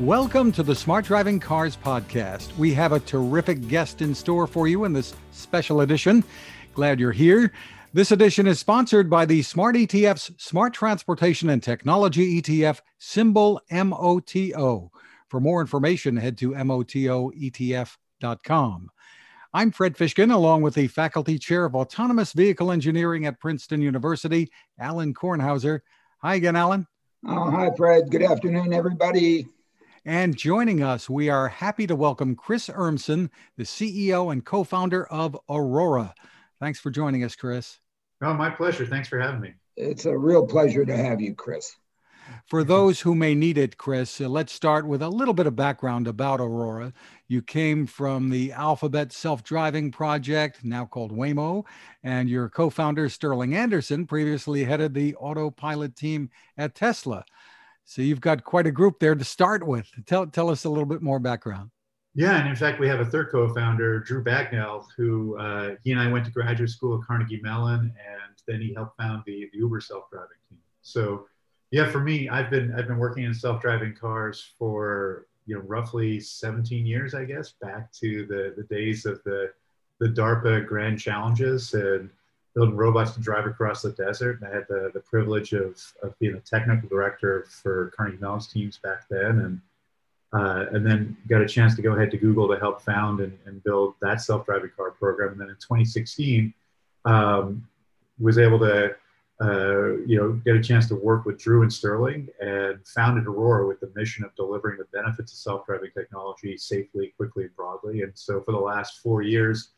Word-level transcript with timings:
Welcome 0.00 0.52
to 0.52 0.62
the 0.62 0.76
Smart 0.76 1.06
Driving 1.06 1.40
Cars 1.40 1.76
podcast. 1.76 2.56
We 2.56 2.72
have 2.72 2.92
a 2.92 3.00
terrific 3.00 3.66
guest 3.66 4.00
in 4.00 4.14
store 4.14 4.46
for 4.46 4.68
you 4.68 4.84
in 4.84 4.92
this 4.92 5.12
special 5.32 5.80
edition. 5.80 6.22
Glad 6.72 7.00
you're 7.00 7.10
here. 7.10 7.52
This 7.92 8.12
edition 8.12 8.46
is 8.46 8.60
sponsored 8.60 9.10
by 9.10 9.24
the 9.24 9.42
Smart 9.42 9.74
ETF's 9.74 10.30
Smart 10.36 10.72
Transportation 10.72 11.50
and 11.50 11.60
Technology 11.60 12.40
ETF, 12.40 12.78
symbol 12.98 13.60
MOTO. 13.72 14.92
For 15.26 15.40
more 15.40 15.60
information, 15.60 16.16
head 16.16 16.38
to 16.38 16.52
MOTOETF.com. 16.52 18.90
I'm 19.52 19.72
Fred 19.72 19.96
Fishkin, 19.96 20.32
along 20.32 20.62
with 20.62 20.74
the 20.74 20.86
Faculty 20.86 21.40
Chair 21.40 21.64
of 21.64 21.74
Autonomous 21.74 22.34
Vehicle 22.34 22.70
Engineering 22.70 23.26
at 23.26 23.40
Princeton 23.40 23.82
University, 23.82 24.48
Alain 24.78 25.12
Kornhauser. 25.12 25.80
Hi 26.18 26.36
again, 26.36 26.54
Alain. 26.54 26.86
Oh, 27.26 27.50
hi, 27.50 27.70
Fred. 27.76 28.12
Good 28.12 28.22
afternoon, 28.22 28.72
everybody. 28.72 29.48
And 30.04 30.36
joining 30.36 30.82
us, 30.82 31.10
we 31.10 31.28
are 31.28 31.48
happy 31.48 31.86
to 31.86 31.96
welcome 31.96 32.36
Chris 32.36 32.68
Urmson, 32.68 33.30
the 33.56 33.64
CEO 33.64 34.32
and 34.32 34.44
co 34.44 34.64
founder 34.64 35.06
of 35.06 35.36
Aurora. 35.48 36.14
Thanks 36.60 36.80
for 36.80 36.90
joining 36.90 37.24
us, 37.24 37.34
Chris. 37.34 37.78
Oh, 38.22 38.34
my 38.34 38.50
pleasure. 38.50 38.86
Thanks 38.86 39.08
for 39.08 39.18
having 39.18 39.40
me. 39.40 39.54
It's 39.76 40.06
a 40.06 40.16
real 40.16 40.46
pleasure 40.46 40.84
to 40.84 40.96
have 40.96 41.20
you, 41.20 41.34
Chris. 41.34 41.76
For 42.46 42.62
those 42.62 43.00
who 43.00 43.14
may 43.14 43.34
need 43.34 43.56
it, 43.58 43.78
Chris, 43.78 44.20
uh, 44.20 44.28
let's 44.28 44.52
start 44.52 44.86
with 44.86 45.02
a 45.02 45.08
little 45.08 45.34
bit 45.34 45.46
of 45.46 45.56
background 45.56 46.06
about 46.06 46.40
Aurora. 46.40 46.92
You 47.26 47.42
came 47.42 47.86
from 47.86 48.30
the 48.30 48.52
Alphabet 48.52 49.12
Self 49.12 49.42
Driving 49.42 49.90
Project, 49.90 50.64
now 50.64 50.84
called 50.84 51.12
Waymo, 51.12 51.64
and 52.02 52.28
your 52.28 52.48
co 52.48 52.70
founder, 52.70 53.08
Sterling 53.08 53.54
Anderson, 53.54 54.06
previously 54.06 54.64
headed 54.64 54.94
the 54.94 55.14
autopilot 55.16 55.96
team 55.96 56.30
at 56.56 56.74
Tesla. 56.74 57.24
So 57.88 58.02
you've 58.02 58.20
got 58.20 58.44
quite 58.44 58.66
a 58.66 58.70
group 58.70 59.00
there 59.00 59.14
to 59.14 59.24
start 59.24 59.66
with. 59.66 59.90
Tell, 60.04 60.26
tell 60.26 60.50
us 60.50 60.66
a 60.66 60.68
little 60.68 60.84
bit 60.84 61.00
more 61.00 61.18
background. 61.18 61.70
Yeah, 62.14 62.38
and 62.38 62.46
in 62.46 62.54
fact, 62.54 62.78
we 62.78 62.86
have 62.86 63.00
a 63.00 63.06
third 63.06 63.30
co-founder, 63.32 64.00
Drew 64.00 64.22
Bagnell, 64.22 64.84
who 64.94 65.38
uh, 65.38 65.76
he 65.82 65.92
and 65.92 66.00
I 66.00 66.12
went 66.12 66.26
to 66.26 66.30
graduate 66.30 66.68
school 66.68 67.00
at 67.00 67.06
Carnegie 67.06 67.40
Mellon, 67.42 67.80
and 67.80 68.36
then 68.46 68.60
he 68.60 68.74
helped 68.74 68.98
found 68.98 69.22
the, 69.24 69.48
the 69.54 69.58
Uber 69.60 69.80
self-driving 69.80 70.36
team. 70.50 70.58
So, 70.82 71.28
yeah, 71.70 71.90
for 71.90 72.00
me, 72.00 72.28
I've 72.28 72.50
been 72.50 72.74
I've 72.74 72.88
been 72.88 72.98
working 72.98 73.24
in 73.24 73.32
self-driving 73.32 73.94
cars 73.98 74.52
for 74.58 75.26
you 75.46 75.54
know 75.54 75.62
roughly 75.62 76.20
17 76.20 76.84
years, 76.84 77.14
I 77.14 77.24
guess, 77.24 77.54
back 77.62 77.90
to 78.00 78.26
the 78.26 78.52
the 78.54 78.64
days 78.64 79.06
of 79.06 79.22
the 79.24 79.50
the 79.98 80.08
DARPA 80.08 80.66
grand 80.66 81.00
challenges 81.00 81.72
and 81.72 82.10
building 82.58 82.74
robots 82.74 83.12
to 83.12 83.20
drive 83.20 83.46
across 83.46 83.82
the 83.82 83.92
desert. 83.92 84.40
And 84.40 84.50
I 84.50 84.52
had 84.52 84.66
the, 84.68 84.90
the 84.92 84.98
privilege 84.98 85.52
of, 85.52 85.80
of 86.02 86.18
being 86.18 86.34
a 86.34 86.40
technical 86.40 86.88
director 86.88 87.46
for 87.48 87.92
Carnegie 87.96 88.18
Mellon's 88.20 88.48
teams 88.48 88.78
back 88.78 89.08
then. 89.08 89.38
And, 89.38 89.60
uh, 90.32 90.66
and 90.72 90.84
then 90.84 91.16
got 91.28 91.40
a 91.40 91.46
chance 91.46 91.76
to 91.76 91.82
go 91.82 91.92
ahead 91.92 92.10
to 92.10 92.16
Google 92.16 92.48
to 92.48 92.58
help 92.58 92.82
found 92.82 93.20
and, 93.20 93.38
and 93.46 93.62
build 93.62 93.94
that 94.02 94.20
self-driving 94.20 94.72
car 94.76 94.90
program. 94.90 95.32
And 95.32 95.40
then 95.40 95.50
in 95.50 95.54
2016, 95.54 96.52
um, 97.04 97.64
was 98.18 98.38
able 98.38 98.58
to, 98.58 98.96
uh, 99.40 99.96
you 100.04 100.18
know, 100.18 100.32
get 100.44 100.56
a 100.56 100.60
chance 100.60 100.88
to 100.88 100.96
work 100.96 101.26
with 101.26 101.38
Drew 101.38 101.62
and 101.62 101.72
Sterling 101.72 102.26
and 102.40 102.84
founded 102.88 103.28
Aurora 103.28 103.68
with 103.68 103.78
the 103.78 103.92
mission 103.94 104.24
of 104.24 104.34
delivering 104.34 104.78
the 104.78 104.86
benefits 104.92 105.30
of 105.30 105.38
self-driving 105.38 105.92
technology 105.96 106.56
safely, 106.56 107.14
quickly, 107.16 107.44
and 107.44 107.54
broadly. 107.54 108.02
And 108.02 108.10
so 108.16 108.40
for 108.40 108.50
the 108.50 108.58
last 108.58 108.98
four 108.98 109.22
years, 109.22 109.68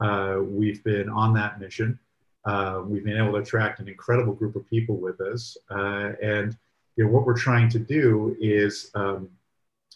uh, 0.00 0.38
we've 0.42 0.82
been 0.82 1.10
on 1.10 1.34
that 1.34 1.60
mission. 1.60 1.98
Uh, 2.44 2.82
we've 2.84 3.04
been 3.04 3.18
able 3.18 3.32
to 3.32 3.38
attract 3.38 3.80
an 3.80 3.88
incredible 3.88 4.32
group 4.32 4.56
of 4.56 4.68
people 4.68 4.96
with 4.96 5.20
us. 5.20 5.56
Uh, 5.70 6.12
and 6.22 6.56
you 6.96 7.04
know, 7.04 7.10
what 7.10 7.24
we're 7.24 7.36
trying 7.36 7.68
to 7.68 7.78
do 7.78 8.36
is 8.40 8.90
um, 8.94 9.28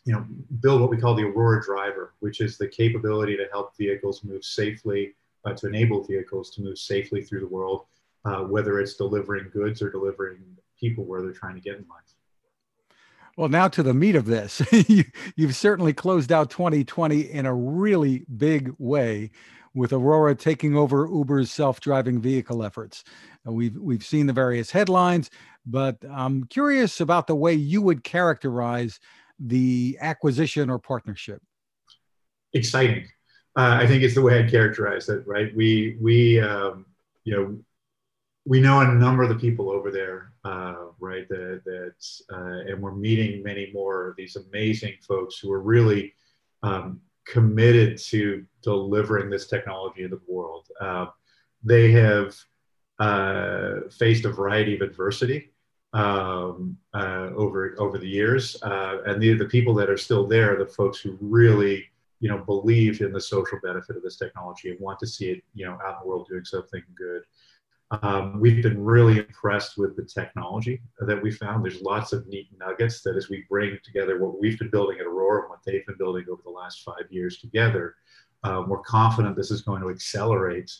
you 0.05 0.13
know, 0.13 0.25
build 0.61 0.81
what 0.81 0.91
we 0.91 0.99
call 0.99 1.15
the 1.15 1.23
Aurora 1.23 1.63
Driver, 1.63 2.15
which 2.21 2.41
is 2.41 2.59
the 2.59 2.69
capability 2.69 3.37
to 3.37 3.47
help 3.51 3.77
vehicles 3.77 4.23
move 4.23 4.45
safely, 4.45 5.15
uh, 5.45 5.55
to 5.55 5.67
enable 5.67 6.05
vehicles 6.05 6.51
to 6.51 6.63
move 6.63 6.79
safely 6.79 7.23
through 7.23 7.41
the 7.41 7.49
world, 7.49 7.87
uh, 8.25 8.41
whether 8.41 8.79
it's 8.81 8.95
delivering 8.95 9.51
goods 9.53 9.81
or 9.81 9.91
delivering 9.91 10.39
people 10.79 11.05
where 11.05 11.23
they're 11.23 11.33
trying 11.33 11.55
to 11.55 11.61
get 11.61 11.77
in 11.77 11.87
life. 11.89 12.15
Well, 13.37 13.49
now 13.49 13.67
to 13.69 13.83
the 13.83 13.95
meat 13.95 14.15
of 14.15 14.27
this. 14.27 14.63
you, 14.89 15.05
have 15.39 15.57
certainly 15.57 15.93
closed 15.93 16.31
out 16.31 16.51
2020 16.51 17.21
in 17.21 17.47
a 17.47 17.55
really 17.55 18.25
big 18.37 18.75
way 18.79 19.31
with 19.75 19.93
Aurora 19.93 20.35
taking 20.35 20.77
over 20.77 21.07
Uber's 21.07 21.51
self-driving 21.51 22.21
vehicle 22.21 22.63
efforts. 22.63 23.05
Uh, 23.47 23.53
we've 23.53 23.77
we've 23.77 24.05
seen 24.05 24.27
the 24.27 24.33
various 24.33 24.71
headlines, 24.71 25.31
but 25.67 25.97
I'm 26.11 26.45
curious 26.45 27.01
about 27.01 27.27
the 27.27 27.35
way 27.35 27.55
you 27.55 27.83
would 27.83 28.05
characterize 28.05 29.01
the 29.39 29.99
acquisition 30.01 30.71
or 30.71 30.79
partnership. 30.79 31.43
Exciting, 32.53 33.05
uh, 33.57 33.79
I 33.81 33.87
think 33.87 34.05
it's 34.05 34.15
the 34.15 34.23
way 34.23 34.39
I'd 34.39 34.51
characterize 34.51 35.09
it. 35.09 35.27
Right? 35.27 35.55
We 35.57 35.97
we 36.01 36.41
um, 36.41 36.87
you 37.25 37.35
know 37.35 37.59
we 38.47 38.61
know 38.61 38.81
a 38.81 38.87
number 38.87 39.23
of 39.23 39.31
the 39.31 39.35
people 39.37 39.71
over 39.71 39.91
there, 39.91 40.33
uh, 40.45 40.87
right? 41.01 41.27
That, 41.29 41.63
that 41.65 41.95
uh, 42.33 42.71
and 42.71 42.81
we're 42.81 42.95
meeting 42.95 43.43
many 43.43 43.71
more 43.73 44.09
of 44.09 44.17
these 44.17 44.37
amazing 44.37 44.95
folks 45.07 45.39
who 45.39 45.51
are 45.53 45.63
really 45.63 46.15
um, 46.63 47.01
committed 47.27 47.99
to 47.99 48.45
delivering 48.63 49.31
this 49.31 49.47
technology 49.47 50.03
into 50.03 50.17
the 50.17 50.33
world. 50.33 50.69
Uh, 50.81 51.07
they 51.63 51.91
have 51.93 52.35
uh, 52.99 53.81
faced 53.91 54.25
a 54.25 54.31
variety 54.31 54.75
of 54.75 54.83
adversity 54.83 55.51
um, 55.93 56.77
uh, 56.93 57.31
over 57.37 57.77
over 57.79 57.99
the 57.99 58.09
years, 58.09 58.61
uh, 58.63 58.99
and 59.07 59.23
the 59.23 59.35
the 59.35 59.45
people 59.47 59.75
that 59.75 59.89
are 59.89 59.97
still 59.97 60.27
there, 60.27 60.57
the 60.57 60.67
folks 60.67 60.99
who 60.99 61.17
really 61.21 61.85
you 62.21 62.29
know 62.29 62.39
believe 62.39 63.01
in 63.01 63.13
the 63.13 63.21
social 63.21 63.59
benefit 63.63 63.97
of 63.97 64.03
this 64.03 64.17
technology 64.17 64.71
and 64.71 64.81
want 64.81 64.99
to 64.99 65.07
see 65.07 65.31
it 65.31 65.45
you 65.55 65.65
know 65.65 65.79
out 65.85 65.97
in 65.97 66.03
the 66.03 66.09
world 66.09 66.27
doing 66.29 66.45
something 66.45 66.83
good. 66.95 67.23
Um, 68.03 68.41
we've 68.41 68.63
been 68.63 68.83
really 68.83 69.19
impressed 69.19 69.77
with 69.77 69.97
the 69.97 70.05
technology 70.05 70.81
that 71.01 71.23
we 71.23 71.31
found. 71.31 71.65
There's 71.65 71.83
lots 71.83 72.13
of 72.13 72.27
neat 72.27 72.49
nuggets 72.59 73.03
that 73.03 73.17
as 73.17 73.29
we 73.29 73.45
bring 73.49 73.79
together 73.85 74.19
what 74.19 74.41
we've 74.41 74.59
been 74.59 74.71
building 74.71 74.99
at 75.01 75.07
Aurora 75.07 75.43
and 75.43 75.51
what 75.51 75.61
they've 75.65 75.87
been 75.87 75.99
building 75.99 76.25
over 76.31 76.43
the 76.45 76.51
last 76.51 76.83
five 76.83 77.07
years 77.11 77.39
together, 77.39 77.97
um, 78.43 78.69
we're 78.69 78.83
confident 78.83 79.37
this 79.37 79.51
is 79.51 79.63
going 79.63 79.83
to 79.83 79.91
accelerate 79.91 80.71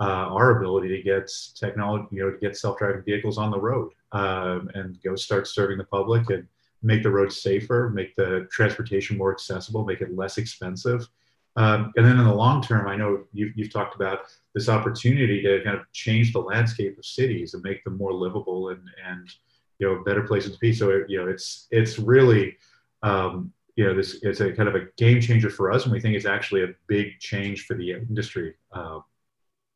uh, 0.00 0.04
our 0.04 0.58
ability 0.58 0.88
to 0.88 1.02
get 1.02 1.30
technology, 1.54 2.06
you 2.10 2.22
know, 2.22 2.30
to 2.30 2.38
get 2.38 2.56
self-driving 2.56 3.02
vehicles 3.04 3.38
on 3.38 3.50
the 3.50 3.60
road 3.60 3.92
um, 4.12 4.68
and 4.74 5.00
go 5.02 5.14
start 5.14 5.46
serving 5.46 5.78
the 5.78 5.84
public 5.84 6.28
and 6.30 6.46
make 6.82 7.02
the 7.02 7.10
roads 7.10 7.40
safer, 7.40 7.90
make 7.94 8.14
the 8.16 8.48
transportation 8.50 9.16
more 9.16 9.32
accessible, 9.32 9.84
make 9.84 10.00
it 10.00 10.16
less 10.16 10.38
expensive. 10.38 11.08
Um, 11.56 11.92
and 11.96 12.06
then 12.06 12.18
in 12.18 12.24
the 12.24 12.34
long 12.34 12.62
term, 12.62 12.88
I 12.88 12.96
know 12.96 13.24
you've, 13.32 13.52
you've 13.56 13.72
talked 13.72 13.94
about 13.94 14.20
this 14.54 14.68
opportunity 14.68 15.42
to 15.42 15.62
kind 15.62 15.76
of 15.76 15.84
change 15.92 16.32
the 16.32 16.38
landscape 16.38 16.98
of 16.98 17.04
cities 17.04 17.54
and 17.54 17.62
make 17.62 17.84
them 17.84 17.98
more 17.98 18.12
livable 18.12 18.70
and, 18.70 18.80
and 19.06 19.28
you 19.78 19.86
know 19.86 20.02
better 20.04 20.22
places 20.22 20.52
to 20.52 20.58
be. 20.58 20.72
So 20.72 20.90
it, 20.90 21.10
you 21.10 21.18
know 21.18 21.28
it's 21.28 21.66
it's 21.70 21.98
really 21.98 22.56
um, 23.02 23.52
you 23.76 23.84
know 23.84 23.94
this 23.94 24.20
it's 24.22 24.40
a 24.40 24.52
kind 24.52 24.68
of 24.68 24.76
a 24.76 24.86
game 24.96 25.20
changer 25.20 25.50
for 25.50 25.70
us, 25.70 25.84
and 25.84 25.92
we 25.92 26.00
think 26.00 26.16
it's 26.16 26.26
actually 26.26 26.64
a 26.64 26.74
big 26.86 27.18
change 27.20 27.66
for 27.66 27.74
the 27.74 27.92
industry. 27.92 28.54
Uh, 28.72 29.00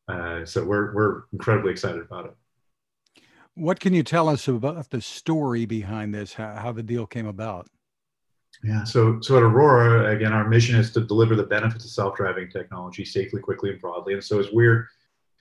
uh, 0.07 0.45
so 0.45 0.63
we're 0.63 0.93
we're 0.93 1.23
incredibly 1.33 1.71
excited 1.71 2.01
about 2.01 2.25
it. 2.25 2.35
What 3.53 3.79
can 3.79 3.93
you 3.93 4.03
tell 4.03 4.29
us 4.29 4.47
about 4.47 4.89
the 4.91 5.01
story 5.01 5.65
behind 5.65 6.13
this? 6.13 6.33
How, 6.33 6.55
how 6.55 6.71
the 6.71 6.83
deal 6.83 7.07
came 7.07 7.25
about? 7.25 7.67
Yeah, 8.63 8.83
so 8.83 9.21
so 9.21 9.37
at 9.37 9.43
Aurora, 9.43 10.15
again, 10.15 10.33
our 10.33 10.47
mission 10.47 10.75
is 10.75 10.91
to 10.93 11.01
deliver 11.01 11.35
the 11.35 11.43
benefits 11.43 11.85
of 11.85 11.91
self-driving 11.91 12.49
technology 12.49 13.05
safely, 13.05 13.39
quickly, 13.39 13.69
and 13.69 13.79
broadly. 13.79 14.13
And 14.13 14.23
so 14.23 14.39
as 14.39 14.51
we're 14.51 14.89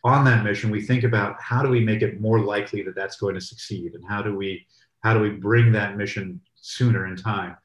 on 0.05 0.25
that 0.27 0.45
mission, 0.45 0.71
we 0.71 0.83
think 0.83 1.03
about 1.03 1.41
how 1.41 1.63
do 1.63 1.69
we 1.69 1.81
make 1.81 2.03
it 2.03 2.21
more 2.21 2.41
likely 2.41 2.83
that 2.83 2.95
that's 2.95 3.17
going 3.17 3.35
to 3.35 3.41
succeed, 3.41 3.95
and 3.95 4.05
how 4.07 4.23
do 4.23 4.37
we 4.37 4.67
how 5.03 5.15
do 5.15 5.21
we 5.21 5.31
bring 5.31 5.73
that 5.73 5.97
mission 5.97 6.41
sooner 6.57 7.07
in 7.07 7.17
time. 7.17 7.57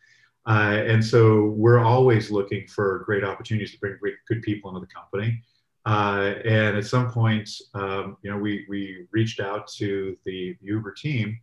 Uh, 0.47 0.81
and 0.87 1.03
so 1.03 1.45
we're 1.57 1.79
always 1.79 2.31
looking 2.31 2.67
for 2.67 3.03
great 3.05 3.23
opportunities 3.23 3.71
to 3.71 3.79
bring 3.79 3.97
great, 3.99 4.15
good 4.27 4.41
people 4.41 4.69
into 4.69 4.79
the 4.79 4.87
company. 4.87 5.41
Uh, 5.85 6.35
and 6.45 6.77
at 6.77 6.85
some 6.85 7.11
point, 7.11 7.49
um, 7.73 8.17
you 8.21 8.29
know, 8.29 8.37
we, 8.37 8.65
we 8.69 9.05
reached 9.11 9.39
out 9.39 9.67
to 9.67 10.17
the 10.25 10.55
Uber 10.61 10.93
team 10.93 11.39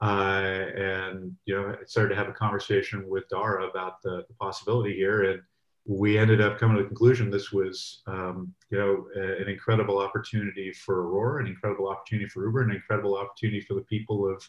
uh, 0.00 0.64
and, 0.76 1.36
you 1.44 1.54
know, 1.54 1.70
I 1.70 1.84
started 1.86 2.10
to 2.10 2.16
have 2.16 2.28
a 2.28 2.32
conversation 2.32 3.08
with 3.08 3.28
Dara 3.28 3.68
about 3.68 4.00
the, 4.02 4.24
the, 4.28 4.34
possibility 4.40 4.94
here. 4.94 5.24
And 5.24 5.40
we 5.86 6.16
ended 6.16 6.40
up 6.40 6.58
coming 6.58 6.76
to 6.76 6.82
the 6.82 6.88
conclusion 6.88 7.30
this 7.30 7.50
was, 7.50 8.02
um, 8.06 8.54
you 8.70 8.78
know, 8.78 9.06
a, 9.16 9.42
an 9.42 9.48
incredible 9.48 9.98
opportunity 9.98 10.72
for 10.72 11.02
Aurora, 11.02 11.42
an 11.42 11.48
incredible 11.48 11.88
opportunity 11.88 12.28
for 12.28 12.44
Uber, 12.44 12.62
an 12.62 12.70
incredible 12.70 13.16
opportunity 13.16 13.60
for 13.60 13.74
the 13.74 13.82
people 13.82 14.30
of, 14.30 14.48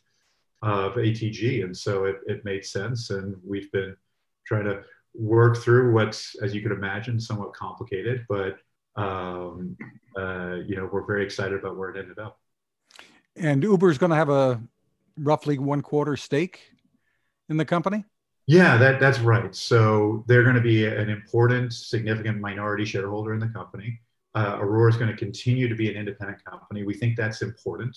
of 0.62 0.94
ATG. 0.94 1.64
And 1.64 1.76
so 1.76 2.06
it, 2.06 2.18
it 2.28 2.46
made 2.46 2.64
sense. 2.64 3.10
And 3.10 3.36
we've 3.44 3.72
been 3.72 3.96
trying 4.46 4.66
to 4.66 4.84
work 5.16 5.58
through 5.58 5.94
what's, 5.94 6.36
as 6.44 6.54
you 6.54 6.62
could 6.62 6.72
imagine, 6.72 7.20
somewhat 7.20 7.54
complicated, 7.54 8.24
but 8.30 8.58
um, 8.96 9.78
uh, 10.18 10.58
you 10.66 10.76
know, 10.76 10.90
we're 10.92 11.06
very 11.06 11.24
excited 11.24 11.58
about 11.58 11.78
where 11.78 11.90
it 11.90 11.98
ended 11.98 12.20
up. 12.20 12.40
And 13.36 13.64
Uber 13.64 13.90
is 13.90 13.98
going 13.98 14.10
to 14.10 14.16
have 14.16 14.30
a 14.30 14.62
roughly 15.20 15.58
one 15.58 15.82
quarter 15.82 16.16
stake 16.16 16.72
in 17.50 17.58
the 17.58 17.66
company. 17.66 18.06
Yeah, 18.48 18.78
that, 18.78 19.00
that's 19.00 19.20
right. 19.20 19.54
So 19.54 20.24
they're 20.28 20.44
going 20.44 20.56
to 20.56 20.62
be 20.62 20.86
an 20.88 21.10
important, 21.10 21.72
significant 21.74 22.40
minority 22.40 22.86
shareholder 22.86 23.34
in 23.34 23.40
the 23.40 23.50
company. 23.50 24.00
Uh, 24.34 24.58
Aurora 24.60 24.90
is 24.90 24.98
going 24.98 25.12
to 25.12 25.18
continue 25.18 25.68
to 25.68 25.76
be 25.76 25.90
an 25.90 25.96
independent 25.96 26.44
company. 26.46 26.84
We 26.84 26.94
think 26.96 27.16
that's 27.16 27.42
important 27.42 27.96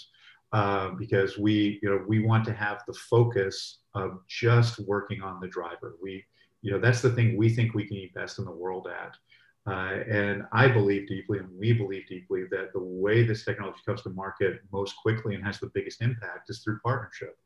uh, 0.52 0.90
because 0.90 1.38
we, 1.38 1.78
you 1.82 1.88
know, 1.88 2.04
we 2.06 2.20
want 2.20 2.44
to 2.44 2.52
have 2.52 2.82
the 2.86 2.92
focus 2.92 3.78
of 3.94 4.20
just 4.28 4.78
working 4.80 5.22
on 5.22 5.40
the 5.40 5.48
driver. 5.48 5.96
We, 6.02 6.24
you 6.60 6.70
know, 6.70 6.78
that's 6.78 7.00
the 7.00 7.10
thing 7.10 7.36
we 7.36 7.48
think 7.48 7.74
we 7.74 7.86
can 7.86 7.96
be 7.96 8.12
best 8.14 8.38
in 8.38 8.44
the 8.44 8.52
world 8.52 8.88
at. 8.88 9.16
Uh, 9.64 10.00
and 10.10 10.42
I 10.52 10.66
believe 10.66 11.06
deeply, 11.06 11.38
and 11.38 11.48
we 11.56 11.72
believe 11.72 12.08
deeply, 12.08 12.44
that 12.50 12.72
the 12.72 12.82
way 12.82 13.22
this 13.22 13.44
technology 13.44 13.78
comes 13.86 14.02
to 14.02 14.10
market 14.10 14.60
most 14.72 14.96
quickly 14.96 15.36
and 15.36 15.44
has 15.44 15.60
the 15.60 15.70
biggest 15.72 16.02
impact 16.02 16.50
is 16.50 16.60
through 16.60 16.80
partnership. 16.80 17.38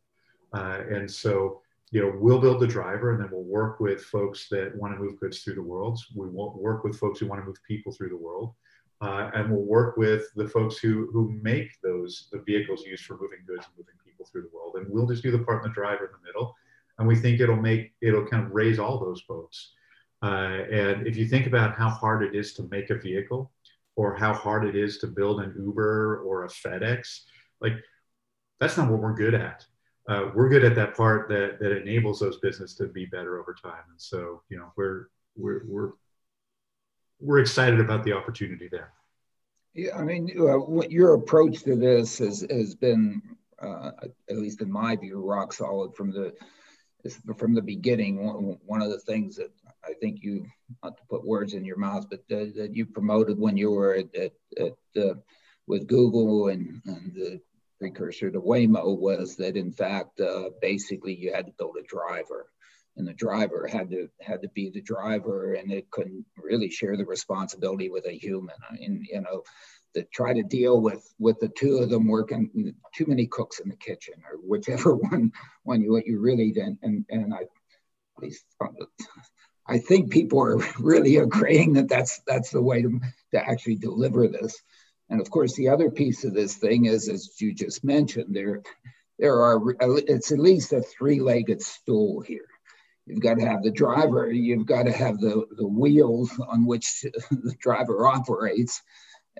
Uh, 0.54 0.80
and 0.90 1.10
so, 1.10 1.60
you 1.90 2.00
know, 2.00 2.12
we'll 2.18 2.40
build 2.40 2.60
the 2.60 2.66
driver, 2.66 3.12
and 3.12 3.20
then 3.20 3.28
we'll 3.30 3.42
work 3.42 3.80
with 3.80 4.02
folks 4.02 4.48
that 4.48 4.74
want 4.76 4.94
to 4.94 4.98
move 4.98 5.20
goods 5.20 5.40
through 5.40 5.56
the 5.56 5.62
world. 5.62 5.98
We 6.14 6.26
won't 6.28 6.56
work 6.56 6.84
with 6.84 6.98
folks 6.98 7.20
who 7.20 7.26
want 7.26 7.42
to 7.42 7.46
move 7.46 7.58
people 7.68 7.92
through 7.92 8.08
the 8.08 8.16
world, 8.16 8.54
uh, 9.02 9.30
and 9.34 9.50
we'll 9.50 9.66
work 9.66 9.98
with 9.98 10.24
the 10.36 10.48
folks 10.48 10.78
who 10.78 11.10
who 11.12 11.38
make 11.42 11.70
those 11.82 12.28
the 12.32 12.38
vehicles 12.38 12.84
used 12.86 13.04
for 13.04 13.14
moving 13.14 13.40
goods 13.46 13.66
and 13.66 13.76
moving 13.76 13.94
people 14.04 14.24
through 14.24 14.42
the 14.42 14.56
world. 14.56 14.76
And 14.76 14.86
we'll 14.88 15.06
just 15.06 15.22
do 15.22 15.30
the 15.30 15.40
part 15.40 15.62
in 15.62 15.68
the 15.68 15.74
driver 15.74 16.06
in 16.06 16.12
the 16.12 16.26
middle, 16.26 16.56
and 16.98 17.06
we 17.06 17.14
think 17.14 17.40
it'll 17.40 17.56
make 17.56 17.92
it'll 18.00 18.26
kind 18.26 18.44
of 18.46 18.52
raise 18.52 18.78
all 18.78 18.98
those 18.98 19.22
boats. 19.22 19.74
Uh, 20.22 20.62
and 20.72 21.06
if 21.06 21.16
you 21.16 21.26
think 21.26 21.46
about 21.46 21.76
how 21.76 21.88
hard 21.88 22.22
it 22.22 22.34
is 22.34 22.54
to 22.54 22.68
make 22.70 22.90
a 22.90 22.94
vehicle 22.94 23.52
or 23.96 24.14
how 24.14 24.32
hard 24.32 24.64
it 24.64 24.74
is 24.74 24.98
to 24.98 25.06
build 25.06 25.40
an 25.40 25.54
Uber 25.58 26.22
or 26.22 26.44
a 26.44 26.48
FedEx, 26.48 27.20
like 27.60 27.74
that's 28.60 28.76
not 28.76 28.90
what 28.90 29.00
we're 29.00 29.14
good 29.14 29.34
at. 29.34 29.64
Uh, 30.08 30.30
we're 30.34 30.48
good 30.48 30.64
at 30.64 30.74
that 30.76 30.96
part 30.96 31.28
that, 31.28 31.58
that 31.60 31.76
enables 31.76 32.20
those 32.20 32.38
business 32.38 32.74
to 32.74 32.86
be 32.86 33.06
better 33.06 33.40
over 33.40 33.54
time. 33.60 33.82
And 33.90 34.00
so, 34.00 34.42
you 34.48 34.56
know, 34.56 34.72
we're, 34.76 35.08
we're, 35.36 35.62
we're, 35.66 35.90
we're 37.20 37.40
excited 37.40 37.80
about 37.80 38.04
the 38.04 38.12
opportunity 38.12 38.68
there. 38.70 38.92
Yeah, 39.74 39.96
I 39.96 40.04
mean, 40.04 40.30
uh, 40.38 40.58
what 40.58 40.90
your 40.90 41.14
approach 41.14 41.64
to 41.64 41.76
this 41.76 42.18
has, 42.18 42.46
has 42.50 42.74
been, 42.74 43.20
uh, 43.60 43.90
at 44.30 44.36
least 44.36 44.62
in 44.62 44.70
my 44.70 44.96
view, 44.96 45.20
rock 45.20 45.52
solid 45.52 45.94
from 45.94 46.12
the 46.12 46.32
from 47.36 47.54
the 47.54 47.62
beginning. 47.62 48.58
One 48.64 48.82
of 48.82 48.90
the 48.90 49.00
things 49.00 49.36
that 49.36 49.50
I 49.84 49.92
think 49.94 50.22
you, 50.22 50.46
not 50.82 50.96
to 50.96 51.02
put 51.08 51.26
words 51.26 51.54
in 51.54 51.64
your 51.64 51.78
mouth, 51.78 52.06
but 52.10 52.26
that 52.28 52.70
you 52.72 52.86
promoted 52.86 53.38
when 53.38 53.56
you 53.56 53.70
were 53.70 53.94
at, 53.94 54.14
at, 54.14 54.32
at 54.58 55.02
uh, 55.02 55.14
with 55.66 55.86
Google 55.86 56.48
and, 56.48 56.80
and, 56.86 57.14
the 57.14 57.40
precursor 57.78 58.30
to 58.30 58.40
Waymo 58.40 58.98
was 58.98 59.36
that 59.36 59.56
in 59.56 59.70
fact, 59.70 60.20
uh, 60.20 60.50
basically 60.62 61.14
you 61.14 61.32
had 61.32 61.46
to 61.46 61.52
build 61.58 61.76
a 61.78 61.86
driver 61.86 62.46
and 62.96 63.06
the 63.06 63.12
driver 63.12 63.66
had 63.66 63.90
to 63.90 64.08
had 64.20 64.42
to 64.42 64.48
be 64.48 64.70
the 64.70 64.80
driver 64.80 65.54
and 65.54 65.70
it 65.70 65.90
couldn't 65.90 66.24
really 66.36 66.70
share 66.70 66.96
the 66.96 67.04
responsibility 67.04 67.90
with 67.90 68.06
a 68.06 68.12
human. 68.12 68.56
I 68.68 68.74
mean, 68.74 69.04
you 69.10 69.20
know, 69.20 69.42
to 69.96 70.04
try 70.12 70.32
to 70.32 70.42
deal 70.42 70.80
with 70.80 71.12
with 71.18 71.38
the 71.40 71.48
two 71.48 71.78
of 71.78 71.90
them 71.90 72.06
working 72.06 72.74
too 72.94 73.06
many 73.06 73.26
cooks 73.26 73.58
in 73.60 73.68
the 73.68 73.76
kitchen 73.76 74.14
or 74.30 74.38
whichever 74.38 74.94
one 75.10 75.32
one 75.64 75.82
you 75.82 75.92
what 75.92 76.06
you 76.06 76.20
really 76.20 76.52
did 76.52 76.76
and 76.82 77.04
and 77.10 77.34
I 77.34 77.38
at 77.38 78.22
least 78.22 78.44
uh, 78.60 78.68
I 79.68 79.78
think 79.78 80.10
people 80.10 80.40
are 80.42 80.58
really 80.78 81.16
agreeing 81.16 81.74
that 81.74 81.88
that's 81.88 82.20
that's 82.26 82.50
the 82.50 82.62
way 82.62 82.82
to, 82.82 83.00
to 83.32 83.48
actually 83.48 83.76
deliver 83.76 84.28
this. 84.28 84.56
And 85.08 85.20
of 85.20 85.30
course, 85.30 85.54
the 85.54 85.68
other 85.68 85.90
piece 85.90 86.24
of 86.24 86.34
this 86.34 86.54
thing 86.54 86.86
is, 86.86 87.08
as 87.08 87.40
you 87.40 87.54
just 87.54 87.84
mentioned, 87.84 88.34
there 88.34 88.62
there 89.18 89.42
are 89.42 89.60
it's 89.80 90.32
at 90.32 90.38
least 90.38 90.72
a 90.72 90.82
three-legged 90.82 91.62
stool 91.62 92.20
here. 92.20 92.46
You've 93.06 93.20
got 93.20 93.38
to 93.38 93.46
have 93.46 93.62
the 93.62 93.70
driver, 93.70 94.30
you've 94.30 94.66
got 94.66 94.86
to 94.86 94.92
have 94.92 95.20
the, 95.20 95.46
the 95.56 95.66
wheels 95.66 96.30
on 96.48 96.66
which 96.66 97.02
the 97.30 97.54
driver 97.60 98.06
operates, 98.06 98.82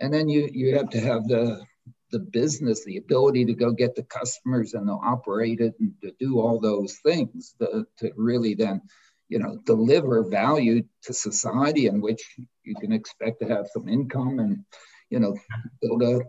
and 0.00 0.12
then 0.12 0.28
you 0.28 0.48
you 0.52 0.76
have 0.76 0.90
to 0.90 1.00
have 1.00 1.26
the 1.28 1.64
the 2.12 2.18
business, 2.20 2.84
the 2.84 2.98
ability 2.98 3.44
to 3.44 3.54
go 3.54 3.72
get 3.72 3.96
the 3.96 4.04
customers 4.04 4.74
and 4.74 4.86
to 4.86 4.92
operate 4.92 5.60
it 5.60 5.74
and 5.80 5.92
to 6.00 6.12
do 6.20 6.38
all 6.38 6.60
those 6.60 6.94
things 7.04 7.56
to, 7.58 7.84
to 7.98 8.12
really 8.16 8.54
then 8.54 8.80
you 9.28 9.38
know, 9.38 9.58
deliver 9.64 10.22
value 10.22 10.82
to 11.02 11.12
society 11.12 11.86
in 11.86 12.00
which 12.00 12.22
you 12.64 12.74
can 12.76 12.92
expect 12.92 13.40
to 13.40 13.48
have 13.48 13.66
some 13.72 13.88
income 13.88 14.38
and, 14.38 14.64
you 15.10 15.18
know, 15.18 15.36
build 15.80 16.02
a 16.02 16.20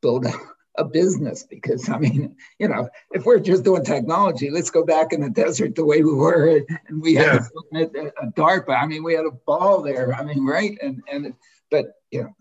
build 0.00 0.26
a, 0.26 0.32
a 0.76 0.84
business. 0.84 1.44
Because 1.44 1.88
I 1.88 1.98
mean, 1.98 2.36
you 2.58 2.68
know, 2.68 2.88
if 3.12 3.24
we're 3.24 3.40
just 3.40 3.64
doing 3.64 3.84
technology, 3.84 4.50
let's 4.50 4.70
go 4.70 4.84
back 4.84 5.12
in 5.12 5.20
the 5.20 5.30
desert 5.30 5.74
the 5.74 5.84
way 5.84 6.02
we 6.02 6.14
were, 6.14 6.62
and 6.86 7.02
we 7.02 7.14
had 7.14 7.40
a, 7.74 7.86
a 8.22 8.26
DARPA. 8.36 8.76
I 8.80 8.86
mean, 8.86 9.02
we 9.02 9.14
had 9.14 9.26
a 9.26 9.32
ball 9.46 9.82
there. 9.82 10.14
I 10.14 10.22
mean, 10.22 10.46
right? 10.46 10.78
And 10.80 11.02
and 11.10 11.34
but 11.70 11.86
you 12.10 12.22
know, 12.22 12.34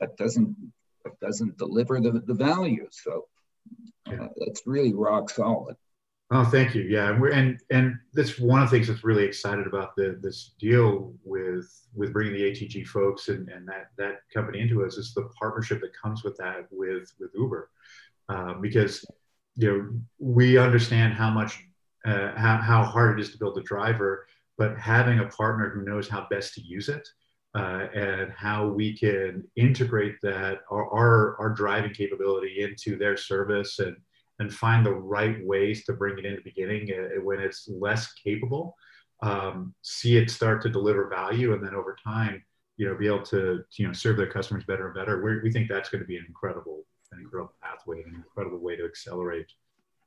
that 0.00 0.16
doesn't 0.16 0.56
that 1.04 1.18
doesn't 1.20 1.58
deliver 1.58 2.00
the 2.00 2.22
the 2.26 2.34
value. 2.34 2.86
So 2.90 3.26
uh, 4.08 4.28
that's 4.38 4.66
really 4.66 4.92
rock 4.92 5.30
solid. 5.30 5.76
Oh, 6.32 6.44
thank 6.44 6.74
you. 6.74 6.82
Yeah, 6.82 7.10
and 7.10 7.24
and 7.32 7.60
and 7.70 7.94
that's 8.12 8.38
one 8.38 8.60
of 8.60 8.68
the 8.68 8.76
things 8.76 8.88
that's 8.88 9.04
really 9.04 9.24
excited 9.24 9.66
about 9.66 9.94
the 9.94 10.18
this 10.20 10.54
deal 10.58 11.14
with 11.24 11.70
with 11.94 12.12
bringing 12.12 12.34
the 12.34 12.50
ATG 12.50 12.86
folks 12.86 13.28
and, 13.28 13.48
and 13.48 13.66
that 13.68 13.90
that 13.96 14.16
company 14.34 14.60
into 14.60 14.84
us 14.84 14.96
is 14.96 15.14
the 15.14 15.28
partnership 15.38 15.80
that 15.82 15.92
comes 15.96 16.24
with 16.24 16.36
that 16.38 16.66
with 16.72 17.12
with 17.20 17.30
Uber, 17.34 17.70
uh, 18.28 18.54
because 18.54 19.04
you 19.54 19.68
know 19.68 19.90
we 20.18 20.58
understand 20.58 21.14
how 21.14 21.30
much 21.30 21.62
uh, 22.04 22.32
how 22.36 22.56
how 22.56 22.82
hard 22.82 23.18
it 23.18 23.22
is 23.22 23.30
to 23.30 23.38
build 23.38 23.56
a 23.58 23.62
driver, 23.62 24.26
but 24.58 24.76
having 24.76 25.20
a 25.20 25.28
partner 25.28 25.70
who 25.70 25.82
knows 25.82 26.08
how 26.08 26.26
best 26.28 26.54
to 26.54 26.60
use 26.60 26.88
it. 26.88 27.06
Uh, 27.54 27.86
and 27.94 28.32
how 28.32 28.66
we 28.66 28.94
can 28.94 29.42
integrate 29.56 30.16
that 30.22 30.58
our, 30.70 30.92
our, 30.92 31.40
our 31.40 31.48
driving 31.48 31.94
capability 31.94 32.62
into 32.62 32.98
their 32.98 33.16
service 33.16 33.78
and 33.78 33.96
and 34.38 34.52
find 34.52 34.84
the 34.84 34.92
right 34.92 35.38
ways 35.46 35.82
to 35.82 35.94
bring 35.94 36.18
it 36.18 36.26
in 36.26 36.34
the 36.34 36.42
beginning 36.42 36.90
uh, 36.92 37.18
when 37.22 37.40
it's 37.40 37.66
less 37.68 38.12
capable 38.12 38.76
um, 39.22 39.74
see 39.80 40.18
it 40.18 40.30
start 40.30 40.60
to 40.60 40.68
deliver 40.68 41.08
value 41.08 41.54
and 41.54 41.64
then 41.64 41.74
over 41.74 41.96
time 42.04 42.42
you 42.76 42.86
know 42.86 42.94
be 42.94 43.06
able 43.06 43.22
to 43.22 43.64
you 43.72 43.86
know 43.86 43.92
serve 43.92 44.16
their 44.16 44.30
customers 44.30 44.64
better 44.64 44.86
and 44.86 44.94
better. 44.94 45.22
We're, 45.22 45.42
we 45.42 45.50
think 45.50 45.68
that's 45.68 45.88
going 45.88 46.02
to 46.02 46.06
be 46.06 46.16
an 46.16 46.24
incredible 46.26 46.84
an 47.12 47.20
incredible 47.20 47.54
pathway 47.62 48.02
an 48.02 48.14
incredible 48.14 48.58
way 48.58 48.76
to 48.76 48.84
accelerate 48.84 49.50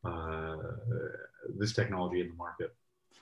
uh, 0.05 0.58
this 1.58 1.74
technology 1.74 2.22
in 2.22 2.27
the 2.27 2.36
market. 2.36 2.74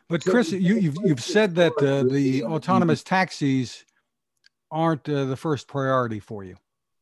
But 0.09 0.23
chris 0.23 0.51
you, 0.51 0.75
have 0.75 0.83
you've, 0.83 0.97
you've 1.03 1.23
said 1.23 1.55
that 1.55 1.73
uh, 1.79 2.03
the 2.03 2.43
autonomous 2.43 3.03
taxis 3.03 3.83
aren't 4.71 5.07
uh, 5.09 5.25
the 5.25 5.37
first 5.37 5.67
priority 5.67 6.19
for 6.19 6.43
you 6.43 6.55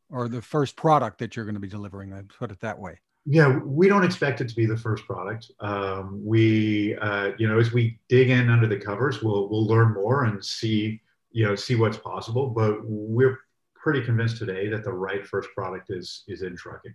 or 0.09 0.27
the 0.27 0.41
first 0.41 0.75
product 0.75 1.19
that 1.19 1.35
you're 1.35 1.45
going 1.45 1.55
to 1.55 1.61
be 1.61 1.67
delivering 1.67 2.13
I 2.13 2.21
put 2.37 2.51
it 2.51 2.59
that 2.61 2.79
way 2.79 2.99
yeah, 3.27 3.57
we 3.57 3.87
don't 3.87 4.03
expect 4.03 4.39
it 4.41 4.49
to 4.49 4.55
be 4.55 4.67
the 4.67 4.77
first 4.77 5.05
product. 5.05 5.51
Um, 5.59 6.21
we, 6.23 6.95
uh, 6.97 7.31
you 7.39 7.47
know, 7.47 7.57
as 7.57 7.73
we 7.73 7.97
dig 8.07 8.29
in 8.29 8.49
under 8.49 8.67
the 8.67 8.77
covers, 8.77 9.23
we'll 9.23 9.49
we'll 9.49 9.65
learn 9.65 9.93
more 9.93 10.25
and 10.25 10.43
see, 10.45 11.01
you 11.31 11.43
know, 11.43 11.55
see 11.55 11.73
what's 11.73 11.97
possible. 11.97 12.49
But 12.49 12.81
we're 12.83 13.39
pretty 13.73 14.01
convinced 14.01 14.37
today 14.37 14.67
that 14.69 14.83
the 14.83 14.93
right 14.93 15.25
first 15.25 15.49
product 15.55 15.89
is 15.89 16.23
is 16.27 16.43
in 16.43 16.55
trucking. 16.55 16.93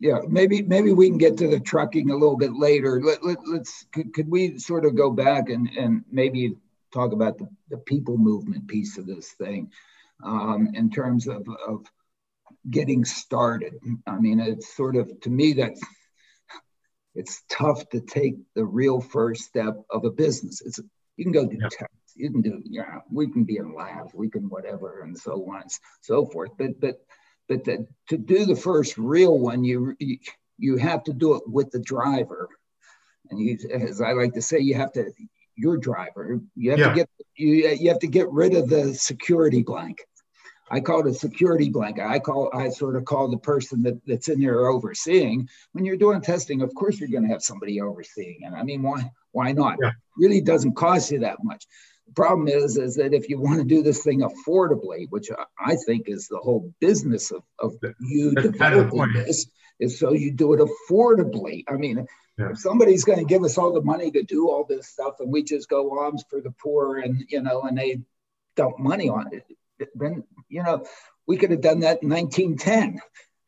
Yeah, 0.00 0.20
maybe 0.26 0.62
maybe 0.62 0.92
we 0.92 1.08
can 1.08 1.18
get 1.18 1.36
to 1.38 1.48
the 1.48 1.60
trucking 1.60 2.10
a 2.10 2.16
little 2.16 2.38
bit 2.38 2.54
later. 2.54 2.98
Let, 3.02 3.22
let, 3.22 3.38
let's 3.46 3.84
could, 3.92 4.14
could 4.14 4.30
we 4.30 4.58
sort 4.58 4.86
of 4.86 4.96
go 4.96 5.10
back 5.10 5.50
and 5.50 5.68
and 5.76 6.02
maybe 6.10 6.56
talk 6.92 7.12
about 7.12 7.38
the, 7.38 7.48
the 7.70 7.78
people 7.78 8.18
movement 8.18 8.68
piece 8.68 8.98
of 8.98 9.06
this 9.06 9.32
thing 9.32 9.70
um, 10.24 10.70
in 10.74 10.90
terms 10.90 11.26
of 11.26 11.46
of 11.66 11.84
getting 12.70 13.04
started. 13.04 13.74
I 14.06 14.18
mean, 14.18 14.40
it's 14.40 14.74
sort 14.76 14.96
of 14.96 15.20
to 15.22 15.30
me 15.30 15.54
that's 15.54 15.80
it's 17.14 17.42
tough 17.48 17.88
to 17.90 18.00
take 18.00 18.36
the 18.54 18.64
real 18.64 19.00
first 19.00 19.42
step 19.42 19.74
of 19.90 20.04
a 20.04 20.10
business. 20.10 20.62
It's 20.64 20.80
you 21.16 21.24
can 21.24 21.32
go 21.32 21.46
do 21.46 21.58
yeah. 21.60 21.68
taxis, 21.68 22.14
You 22.14 22.30
can 22.30 22.42
do, 22.42 22.62
yeah, 22.64 23.00
we 23.10 23.28
can 23.28 23.44
be 23.44 23.56
in 23.56 23.74
labs, 23.74 24.14
we 24.14 24.30
can 24.30 24.48
whatever, 24.48 25.02
and 25.02 25.18
so 25.18 25.32
on 25.50 25.62
and 25.62 25.70
so 26.00 26.26
forth. 26.26 26.50
But 26.56 26.80
but 26.80 27.00
but 27.48 27.64
the, 27.64 27.86
to 28.10 28.18
do 28.18 28.44
the 28.44 28.56
first 28.56 28.98
real 28.98 29.38
one, 29.38 29.64
you, 29.64 29.96
you 29.98 30.18
you 30.58 30.76
have 30.76 31.02
to 31.04 31.12
do 31.12 31.34
it 31.34 31.42
with 31.46 31.70
the 31.70 31.80
driver, 31.80 32.48
and 33.30 33.40
you, 33.40 33.58
as 33.72 34.00
I 34.00 34.12
like 34.12 34.34
to 34.34 34.42
say, 34.42 34.60
you 34.60 34.74
have 34.74 34.92
to 34.92 35.10
your 35.58 35.76
driver. 35.76 36.40
You 36.54 36.70
have 36.70 36.78
yeah. 36.78 36.88
to 36.90 36.94
get 36.94 37.10
you 37.36 37.68
you 37.68 37.88
have 37.88 37.98
to 38.00 38.06
get 38.06 38.30
rid 38.30 38.54
of 38.54 38.68
the 38.68 38.94
security 38.94 39.62
blank. 39.62 39.98
I 40.70 40.80
call 40.80 41.00
it 41.00 41.10
a 41.10 41.14
security 41.14 41.70
blanket. 41.70 42.06
I 42.06 42.18
call 42.18 42.50
I 42.54 42.68
sort 42.68 42.96
of 42.96 43.04
call 43.04 43.28
the 43.28 43.38
person 43.38 43.82
that, 43.82 44.00
that's 44.06 44.28
in 44.28 44.40
there 44.40 44.68
overseeing. 44.68 45.48
When 45.72 45.84
you're 45.84 45.96
doing 45.96 46.20
testing, 46.20 46.62
of 46.62 46.74
course 46.74 47.00
you're 47.00 47.08
going 47.08 47.24
to 47.24 47.30
have 47.30 47.42
somebody 47.42 47.80
overseeing. 47.80 48.40
And 48.44 48.54
I 48.54 48.62
mean, 48.62 48.82
why 48.82 49.10
why 49.32 49.52
not? 49.52 49.78
Yeah. 49.80 49.88
It 49.88 49.94
really 50.16 50.40
doesn't 50.40 50.74
cost 50.74 51.10
you 51.10 51.20
that 51.20 51.42
much. 51.42 51.66
The 52.06 52.12
problem 52.14 52.48
is 52.48 52.76
is 52.76 52.96
that 52.96 53.14
if 53.14 53.28
you 53.28 53.40
want 53.40 53.58
to 53.58 53.64
do 53.64 53.82
this 53.82 54.02
thing 54.02 54.20
affordably, 54.20 55.06
which 55.10 55.28
I 55.58 55.76
think 55.86 56.04
is 56.06 56.28
the 56.28 56.38
whole 56.38 56.72
business 56.80 57.30
of, 57.30 57.42
of 57.58 57.74
you 58.00 58.32
that's 58.32 58.48
developing 58.48 58.98
kind 58.98 59.16
of 59.16 59.26
this, 59.26 59.46
is 59.80 59.98
so 59.98 60.12
you 60.12 60.32
do 60.32 60.52
it 60.54 60.60
affordably. 60.60 61.64
I 61.68 61.74
mean, 61.74 62.06
yeah. 62.38 62.50
if 62.50 62.58
somebody's 62.58 63.04
going 63.04 63.18
to 63.18 63.24
give 63.24 63.42
us 63.42 63.58
all 63.58 63.72
the 63.72 63.82
money 63.82 64.10
to 64.10 64.22
do 64.22 64.48
all 64.48 64.64
this 64.64 64.88
stuff 64.88 65.20
and 65.20 65.32
we 65.32 65.42
just 65.42 65.68
go 65.68 65.98
arms 65.98 66.24
for 66.30 66.40
the 66.40 66.52
poor 66.52 66.98
and 66.98 67.24
you 67.28 67.42
know 67.42 67.62
and 67.62 67.76
they 67.76 68.00
dump 68.56 68.78
money 68.78 69.08
on 69.08 69.26
it 69.32 69.44
then 69.94 70.22
you 70.48 70.62
know 70.62 70.84
we 71.26 71.36
could 71.36 71.50
have 71.50 71.60
done 71.60 71.80
that 71.80 72.02
in 72.02 72.08
1910 72.08 73.00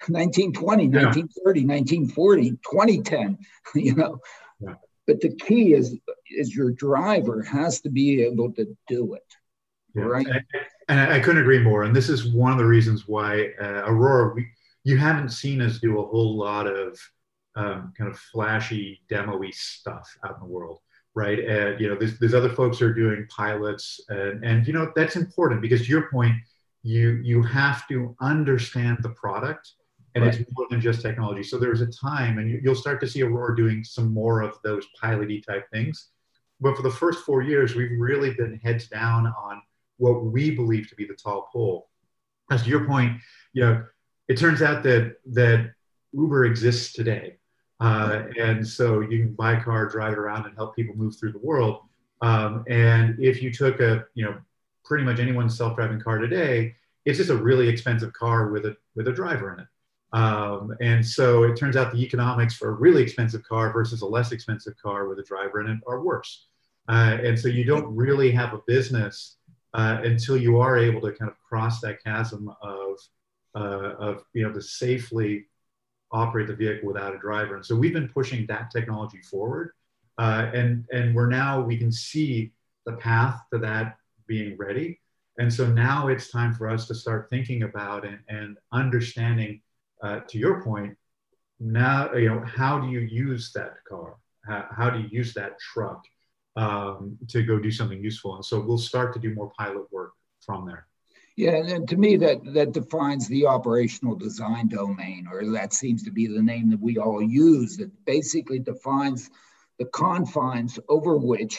1920 0.08 0.84
yeah. 0.84 1.04
1930 1.04 1.66
1940 1.66 2.50
2010 2.50 3.38
you 3.74 3.94
know 3.94 4.20
yeah. 4.60 4.74
but 5.06 5.20
the 5.20 5.34
key 5.36 5.74
is 5.74 5.96
is 6.30 6.54
your 6.54 6.70
driver 6.70 7.42
has 7.42 7.80
to 7.80 7.90
be 7.90 8.22
able 8.22 8.52
to 8.52 8.76
do 8.88 9.14
it 9.14 9.22
right 9.94 10.26
and 10.88 11.00
I, 11.00 11.16
I, 11.16 11.20
couldn't 11.20 11.42
agree 11.42 11.58
more 11.58 11.82
and 11.82 11.94
this 11.94 12.08
is 12.08 12.32
one 12.32 12.52
of 12.52 12.58
the 12.58 12.64
reasons 12.64 13.08
why 13.08 13.48
uh, 13.60 13.82
aurora 13.86 14.34
we, 14.34 14.46
you 14.84 14.96
haven't 14.96 15.30
seen 15.30 15.60
us 15.60 15.78
do 15.78 15.98
a 15.98 16.06
whole 16.06 16.36
lot 16.36 16.68
of 16.68 16.96
um, 17.60 17.92
kind 17.96 18.10
of 18.10 18.18
flashy 18.18 19.02
demo-y 19.08 19.50
stuff 19.52 20.08
out 20.24 20.34
in 20.34 20.40
the 20.40 20.52
world 20.52 20.80
right? 21.14 21.38
And 21.40 21.80
you 21.80 21.88
know, 21.88 21.96
there's, 21.96 22.18
there's 22.18 22.34
other 22.34 22.50
folks 22.50 22.78
who 22.78 22.86
are 22.86 22.94
doing 22.94 23.26
pilots, 23.28 24.00
and 24.08 24.44
and 24.44 24.66
you 24.66 24.72
know 24.72 24.92
that's 24.94 25.16
important 25.16 25.60
because 25.62 25.82
to 25.82 25.88
your 25.88 26.10
point, 26.10 26.34
you 26.82 27.20
you 27.22 27.42
have 27.42 27.86
to 27.88 28.16
understand 28.20 28.98
the 29.02 29.10
product, 29.10 29.72
and 30.14 30.24
right. 30.24 30.34
it's 30.34 30.52
more 30.56 30.66
than 30.70 30.80
just 30.80 31.02
technology. 31.02 31.42
So 31.42 31.58
there's 31.58 31.80
a 31.80 31.86
time, 31.86 32.38
and 32.38 32.50
you, 32.50 32.60
will 32.64 32.74
start 32.74 33.00
to 33.00 33.08
see 33.08 33.22
Aurora 33.22 33.56
doing 33.56 33.84
some 33.84 34.12
more 34.12 34.40
of 34.42 34.58
those 34.62 34.86
piloty 35.02 35.44
type 35.44 35.68
things. 35.72 36.08
But 36.60 36.76
for 36.76 36.82
the 36.82 36.90
first 36.90 37.20
four 37.20 37.42
years, 37.42 37.74
we've 37.74 37.98
really 37.98 38.34
been 38.34 38.60
heads 38.62 38.86
down 38.86 39.26
on 39.26 39.62
what 39.96 40.24
we 40.26 40.50
believe 40.50 40.88
to 40.90 40.94
be 40.94 41.06
the 41.06 41.14
tall 41.14 41.48
pole. 41.52 41.88
As 42.50 42.64
to 42.64 42.68
your 42.68 42.86
point, 42.86 43.20
you 43.52 43.62
know, 43.62 43.84
it 44.28 44.36
turns 44.36 44.60
out 44.60 44.82
that 44.84 45.16
that 45.26 45.72
Uber 46.12 46.44
exists 46.44 46.92
today 46.92 47.39
uh, 47.80 48.24
and 48.38 48.66
so 48.66 49.00
you 49.00 49.24
can 49.24 49.32
buy 49.34 49.52
a 49.54 49.62
car, 49.62 49.88
drive 49.88 50.12
it 50.12 50.18
around, 50.18 50.46
and 50.46 50.54
help 50.54 50.76
people 50.76 50.94
move 50.94 51.16
through 51.16 51.32
the 51.32 51.38
world. 51.38 51.80
Um, 52.20 52.64
and 52.68 53.18
if 53.18 53.42
you 53.42 53.52
took 53.52 53.80
a, 53.80 54.04
you 54.14 54.24
know, 54.24 54.36
pretty 54.84 55.04
much 55.04 55.18
anyone's 55.18 55.56
self-driving 55.56 56.00
car 56.00 56.18
today, 56.18 56.74
it's 57.06 57.18
just 57.18 57.30
a 57.30 57.36
really 57.36 57.68
expensive 57.68 58.12
car 58.12 58.50
with 58.50 58.66
a 58.66 58.76
with 58.94 59.08
a 59.08 59.12
driver 59.12 59.54
in 59.54 59.60
it. 59.60 59.66
Um, 60.12 60.74
and 60.80 61.06
so 61.06 61.44
it 61.44 61.56
turns 61.56 61.76
out 61.76 61.92
the 61.92 62.02
economics 62.02 62.54
for 62.54 62.68
a 62.68 62.72
really 62.72 63.02
expensive 63.02 63.42
car 63.44 63.72
versus 63.72 64.02
a 64.02 64.06
less 64.06 64.32
expensive 64.32 64.74
car 64.82 65.08
with 65.08 65.18
a 65.18 65.22
driver 65.22 65.60
in 65.60 65.68
it 65.68 65.78
are 65.86 66.02
worse. 66.02 66.48
Uh, 66.88 67.18
and 67.22 67.38
so 67.38 67.48
you 67.48 67.64
don't 67.64 67.94
really 67.94 68.30
have 68.32 68.52
a 68.52 68.60
business 68.66 69.36
uh, 69.74 70.00
until 70.02 70.36
you 70.36 70.58
are 70.58 70.76
able 70.76 71.00
to 71.00 71.12
kind 71.12 71.30
of 71.30 71.36
cross 71.48 71.80
that 71.80 72.02
chasm 72.02 72.52
of 72.62 72.96
uh, 73.54 73.94
of 73.98 74.24
you 74.32 74.42
know 74.42 74.52
to 74.52 74.60
safely 74.60 75.46
operate 76.12 76.48
the 76.48 76.54
vehicle 76.54 76.88
without 76.88 77.14
a 77.14 77.18
driver. 77.18 77.56
And 77.56 77.64
so 77.64 77.76
we've 77.76 77.92
been 77.92 78.08
pushing 78.08 78.46
that 78.46 78.70
technology 78.70 79.18
forward. 79.22 79.72
Uh, 80.18 80.50
and, 80.52 80.84
and 80.92 81.14
we're 81.14 81.28
now, 81.28 81.60
we 81.60 81.76
can 81.76 81.92
see 81.92 82.52
the 82.84 82.92
path 82.94 83.40
to 83.52 83.58
that 83.58 83.96
being 84.26 84.56
ready. 84.56 85.00
And 85.38 85.52
so 85.52 85.66
now 85.66 86.08
it's 86.08 86.30
time 86.30 86.52
for 86.54 86.68
us 86.68 86.86
to 86.88 86.94
start 86.94 87.30
thinking 87.30 87.62
about 87.62 88.04
and, 88.04 88.18
and 88.28 88.58
understanding, 88.72 89.62
uh, 90.02 90.20
to 90.28 90.38
your 90.38 90.62
point, 90.62 90.96
now, 91.58 92.12
you 92.14 92.28
know, 92.28 92.42
how 92.44 92.78
do 92.78 92.88
you 92.88 93.00
use 93.00 93.52
that 93.52 93.74
car? 93.88 94.16
How, 94.44 94.66
how 94.70 94.90
do 94.90 94.98
you 94.98 95.08
use 95.10 95.32
that 95.34 95.58
truck 95.60 96.02
um, 96.56 97.16
to 97.28 97.42
go 97.42 97.58
do 97.58 97.70
something 97.70 98.02
useful? 98.02 98.36
And 98.36 98.44
so 98.44 98.60
we'll 98.60 98.78
start 98.78 99.12
to 99.14 99.20
do 99.20 99.34
more 99.34 99.52
pilot 99.58 99.90
work 99.92 100.12
from 100.40 100.66
there. 100.66 100.86
Yeah, 101.40 101.56
and 101.56 101.88
to 101.88 101.96
me, 101.96 102.18
that 102.18 102.44
that 102.52 102.72
defines 102.72 103.26
the 103.26 103.46
operational 103.46 104.14
design 104.14 104.68
domain, 104.68 105.26
or 105.26 105.52
that 105.52 105.72
seems 105.72 106.02
to 106.02 106.10
be 106.10 106.26
the 106.26 106.42
name 106.42 106.68
that 106.68 106.82
we 106.82 106.98
all 106.98 107.22
use. 107.22 107.78
That 107.78 107.90
basically 108.04 108.58
defines 108.58 109.30
the 109.78 109.86
confines 109.86 110.78
over 110.86 111.16
which 111.16 111.58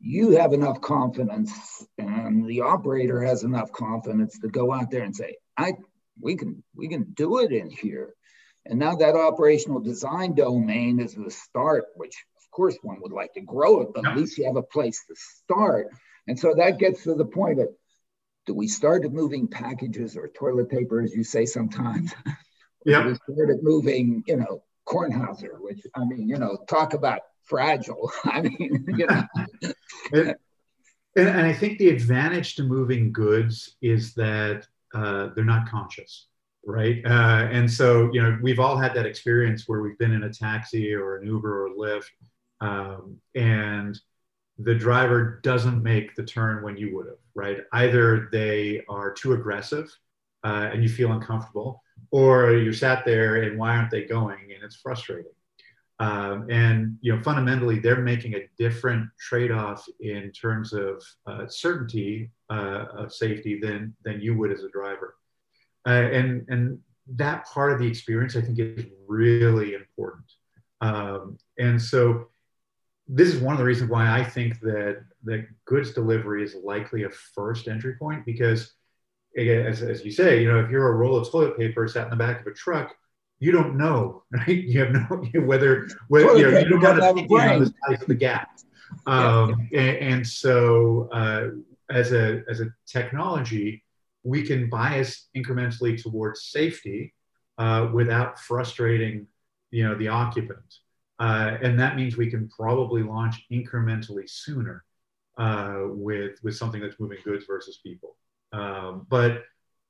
you 0.00 0.32
have 0.32 0.52
enough 0.52 0.80
confidence, 0.80 1.52
and 1.96 2.44
the 2.48 2.62
operator 2.62 3.22
has 3.22 3.44
enough 3.44 3.70
confidence 3.70 4.36
to 4.40 4.48
go 4.48 4.72
out 4.72 4.90
there 4.90 5.04
and 5.04 5.14
say, 5.14 5.36
"I, 5.56 5.74
we 6.20 6.34
can, 6.34 6.64
we 6.74 6.88
can 6.88 7.12
do 7.14 7.38
it 7.38 7.52
in 7.52 7.70
here." 7.70 8.14
And 8.66 8.80
now 8.80 8.96
that 8.96 9.14
operational 9.14 9.78
design 9.78 10.34
domain 10.34 10.98
is 10.98 11.14
the 11.14 11.30
start, 11.30 11.84
which 11.94 12.16
of 12.36 12.50
course 12.50 12.76
one 12.82 12.98
would 13.00 13.12
like 13.12 13.32
to 13.34 13.42
grow 13.42 13.82
it, 13.82 13.90
but 13.94 14.08
at 14.08 14.16
least 14.16 14.38
you 14.38 14.46
have 14.46 14.56
a 14.56 14.62
place 14.62 15.04
to 15.06 15.14
start. 15.14 15.86
And 16.26 16.36
so 16.36 16.52
that 16.56 16.78
gets 16.78 17.04
to 17.04 17.14
the 17.14 17.26
point 17.26 17.60
of 17.60 17.68
we 18.52 18.68
start 18.68 19.10
moving 19.10 19.48
packages 19.48 20.16
or 20.16 20.28
toilet 20.28 20.68
paper, 20.68 21.00
as 21.00 21.14
you 21.14 21.24
say 21.24 21.46
sometimes? 21.46 22.12
Yeah. 22.86 23.06
we 23.06 23.14
started 23.14 23.62
moving, 23.62 24.22
you 24.26 24.36
know, 24.36 24.62
Kornhauser, 24.86 25.58
which 25.58 25.80
I 25.94 26.04
mean, 26.04 26.28
you 26.28 26.36
know, 26.36 26.58
talk 26.68 26.92
about 26.92 27.20
fragile. 27.44 28.12
I 28.24 28.42
mean, 28.42 28.84
you 28.88 29.06
know. 29.06 29.22
and, 30.12 30.36
and, 31.16 31.46
I 31.46 31.52
think 31.52 31.78
the 31.78 31.88
advantage 31.88 32.56
to 32.56 32.62
moving 32.62 33.12
goods 33.12 33.76
is 33.80 34.14
that 34.14 34.66
uh, 34.92 35.30
they're 35.34 35.44
not 35.44 35.68
conscious, 35.68 36.26
right? 36.66 37.00
Uh, 37.04 37.48
and 37.50 37.70
so, 37.70 38.10
you 38.12 38.22
know, 38.22 38.38
we've 38.42 38.60
all 38.60 38.76
had 38.76 38.94
that 38.94 39.06
experience 39.06 39.64
where 39.66 39.80
we've 39.80 39.98
been 39.98 40.12
in 40.12 40.24
a 40.24 40.32
taxi 40.32 40.92
or 40.92 41.16
an 41.16 41.26
Uber 41.26 41.66
or 41.66 41.70
Lyft, 41.70 42.10
um, 42.60 43.16
and 43.34 43.98
the 44.58 44.74
driver 44.74 45.40
doesn't 45.42 45.82
make 45.82 46.14
the 46.14 46.22
turn 46.22 46.62
when 46.62 46.76
you 46.76 46.94
would 46.94 47.06
have, 47.06 47.16
right? 47.34 47.58
Either 47.72 48.28
they 48.32 48.82
are 48.88 49.12
too 49.12 49.32
aggressive 49.32 49.90
uh, 50.44 50.70
and 50.72 50.82
you 50.82 50.88
feel 50.88 51.12
uncomfortable, 51.12 51.82
or 52.10 52.52
you 52.52 52.72
sat 52.72 53.04
there 53.04 53.42
and 53.42 53.58
why 53.58 53.76
aren't 53.76 53.90
they 53.90 54.04
going? 54.04 54.52
And 54.54 54.62
it's 54.62 54.76
frustrating. 54.76 55.32
Um, 56.00 56.50
and 56.50 56.98
you 57.00 57.14
know, 57.14 57.22
fundamentally, 57.22 57.78
they're 57.78 58.02
making 58.02 58.34
a 58.34 58.48
different 58.58 59.08
trade-off 59.18 59.86
in 60.00 60.32
terms 60.32 60.72
of 60.72 61.02
uh, 61.26 61.46
certainty 61.46 62.30
uh, 62.50 62.86
of 62.96 63.12
safety 63.12 63.60
than 63.60 63.94
than 64.04 64.20
you 64.20 64.36
would 64.36 64.50
as 64.50 64.64
a 64.64 64.70
driver. 64.70 65.14
Uh, 65.86 65.90
and 65.90 66.44
and 66.48 66.78
that 67.16 67.46
part 67.46 67.72
of 67.72 67.78
the 67.78 67.86
experience, 67.86 68.34
I 68.34 68.40
think, 68.40 68.58
is 68.58 68.86
really 69.06 69.74
important. 69.74 70.24
Um, 70.80 71.38
and 71.58 71.80
so 71.80 72.28
this 73.06 73.28
is 73.28 73.40
one 73.40 73.52
of 73.52 73.58
the 73.58 73.64
reasons 73.64 73.90
why 73.90 74.10
I 74.10 74.24
think 74.24 74.60
that 74.60 75.02
the 75.22 75.46
goods 75.66 75.92
delivery 75.92 76.42
is 76.42 76.54
likely 76.54 77.04
a 77.04 77.10
first 77.10 77.68
entry 77.68 77.96
point 77.96 78.24
because, 78.24 78.72
as, 79.36 79.82
as 79.82 80.04
you 80.04 80.10
say, 80.10 80.42
you 80.42 80.50
know, 80.50 80.60
if 80.60 80.70
you're 80.70 80.88
a 80.88 80.96
roll 80.96 81.16
of 81.16 81.30
toilet 81.30 81.58
paper 81.58 81.86
sat 81.86 82.04
in 82.04 82.10
the 82.10 82.16
back 82.16 82.40
of 82.40 82.46
a 82.46 82.54
truck, 82.54 82.94
you 83.40 83.52
don't 83.52 83.76
know, 83.76 84.22
right? 84.30 84.48
You 84.48 84.80
have 84.80 84.92
no 84.92 85.00
whether, 85.40 85.88
whether 86.08 86.38
you, 86.38 86.50
know, 86.50 86.58
you 86.58 86.68
don't 86.68 86.82
know 86.82 87.00
how 87.00 87.12
to 87.12 87.22
the 87.22 87.74
size 87.86 88.02
of 88.02 88.08
the 88.08 88.14
gap. 88.14 88.48
Um, 89.06 89.68
yeah. 89.72 89.80
and, 89.80 89.96
and, 89.98 90.26
so, 90.26 91.08
uh, 91.12 91.48
as 91.90 92.12
a 92.12 92.42
as 92.48 92.60
a 92.60 92.66
technology, 92.86 93.82
we 94.22 94.42
can 94.42 94.70
bias 94.70 95.28
incrementally 95.36 96.00
towards 96.00 96.44
safety 96.44 97.12
uh, 97.58 97.88
without 97.92 98.38
frustrating, 98.38 99.26
you 99.70 99.84
know, 99.84 99.96
the 99.96 100.08
occupant. 100.08 100.78
Uh, 101.18 101.56
and 101.62 101.78
that 101.78 101.96
means 101.96 102.16
we 102.16 102.30
can 102.30 102.48
probably 102.48 103.02
launch 103.02 103.46
incrementally 103.50 104.28
sooner 104.28 104.84
uh, 105.38 105.82
with 105.84 106.38
with 106.42 106.56
something 106.56 106.80
that's 106.80 106.98
moving 106.98 107.18
goods 107.24 107.44
versus 107.46 107.78
people. 107.82 108.16
Um, 108.52 109.06
but 109.08 109.42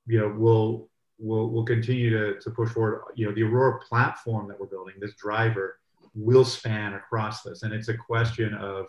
you 0.07 0.21
know, 0.21 0.35
we'll 0.37 0.89
we'll 1.19 1.49
we'll 1.49 1.65
continue 1.65 2.11
to, 2.11 2.41
to 2.41 2.51
push 2.51 2.71
forward. 2.71 3.03
You 3.15 3.27
know, 3.27 3.35
the 3.35 3.43
Aurora 3.43 3.81
platform 3.81 4.49
that 4.49 4.59
we're 4.59 4.67
building, 4.67 4.95
this 5.01 5.15
driver, 5.15 5.79
will 6.15 6.45
span 6.45 6.95
across 6.95 7.43
this, 7.43 7.63
and 7.63 7.73
it's 7.73 7.89
a 7.89 7.97
question 7.97 8.55
of 8.55 8.87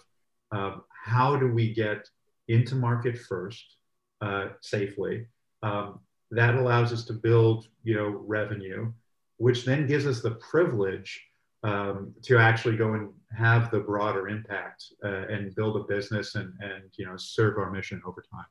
um, 0.52 0.84
how 0.90 1.36
do 1.36 1.48
we 1.52 1.74
get 1.74 2.08
into 2.48 2.76
market 2.76 3.18
first 3.18 3.78
uh, 4.22 4.50
safely. 4.62 5.26
Um, 5.64 6.00
that 6.32 6.56
allows 6.56 6.92
us 6.92 7.06
to 7.06 7.14
build, 7.14 7.68
you 7.84 7.96
know, 7.96 8.08
revenue, 8.10 8.92
which 9.38 9.64
then 9.64 9.88
gives 9.88 10.06
us 10.06 10.22
the 10.22 10.32
privilege 10.32 11.24
um, 11.66 12.14
to 12.22 12.38
actually 12.38 12.78
go 12.78 12.94
and 12.94 13.10
have 13.36 13.72
the 13.72 13.80
broader 13.80 14.30
impact 14.30 14.86
uh, 15.04 15.28
and 15.28 15.54
build 15.56 15.76
a 15.78 15.84
business 15.84 16.36
and, 16.36 16.54
and 16.60 16.84
you 16.98 17.06
know 17.06 17.18
serve 17.18 17.58
our 17.58 17.72
mission 17.72 18.02
over 18.06 18.24
time. 18.32 18.46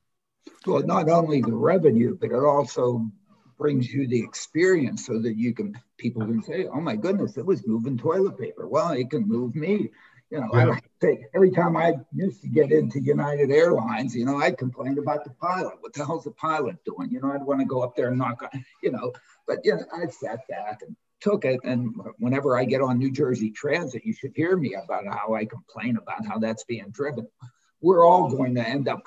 Well, 0.67 0.83
not 0.83 1.09
only 1.09 1.41
the 1.41 1.55
revenue, 1.55 2.19
but 2.21 2.31
it 2.31 2.45
also 2.45 3.07
brings 3.57 3.93
you 3.93 4.09
the 4.09 4.21
experience 4.21 5.07
so 5.07 5.21
that 5.21 5.37
you 5.37 5.55
can 5.55 5.81
people 5.97 6.23
can 6.23 6.43
say, 6.43 6.67
"Oh 6.67 6.81
my 6.81 6.97
goodness, 6.97 7.37
it 7.37 7.47
was 7.47 7.67
moving 7.67 7.97
toilet 7.97 8.37
paper." 8.37 8.67
Well, 8.67 8.91
it 8.91 9.11
can 9.11 9.29
move 9.29 9.55
me. 9.55 9.91
You 10.31 10.41
know, 10.41 10.49
yeah. 10.53 10.71
I 10.71 10.81
say 11.01 11.25
every 11.35 11.53
time 11.53 11.77
I 11.77 11.95
used 12.13 12.43
to 12.43 12.49
get 12.49 12.73
into 12.73 13.01
United 13.01 13.53
Airlines, 13.53 14.17
you 14.17 14.25
know, 14.25 14.41
I 14.41 14.51
complained 14.51 14.99
about 14.99 15.23
the 15.23 15.31
pilot. 15.31 15.75
What 15.81 15.93
the 15.93 16.05
hell's 16.05 16.25
the 16.25 16.33
pilot 16.33 16.83
doing? 16.85 17.13
You 17.13 17.21
know, 17.21 17.31
I'd 17.31 17.45
want 17.45 17.61
to 17.61 17.67
go 17.67 17.83
up 17.83 17.95
there 17.95 18.09
and 18.09 18.19
knock 18.19 18.43
on, 18.43 18.65
you 18.83 18.91
know, 18.91 19.13
but 19.47 19.61
you 19.63 19.77
know, 19.77 19.85
I 19.95 20.09
sat 20.09 20.41
back 20.49 20.83
and 20.83 20.97
took 21.25 21.45
it. 21.47 21.61
And 21.65 21.95
whenever 22.19 22.57
I 22.57 22.65
get 22.67 22.83
on 22.83 22.99
New 22.99 23.11
Jersey 23.11 23.51
Transit, 23.51 24.05
you 24.05 24.13
should 24.13 24.33
hear 24.37 24.57
me 24.57 24.75
about 24.75 25.07
how 25.07 25.35
I 25.35 25.47
complain 25.47 25.97
about 25.97 26.27
how 26.27 26.39
that's 26.39 26.65
being 26.65 26.91
driven. 26.91 27.27
We're 27.81 28.07
all 28.07 28.29
going 28.29 28.55
to 28.57 28.67
end 28.67 28.89
up, 28.89 29.03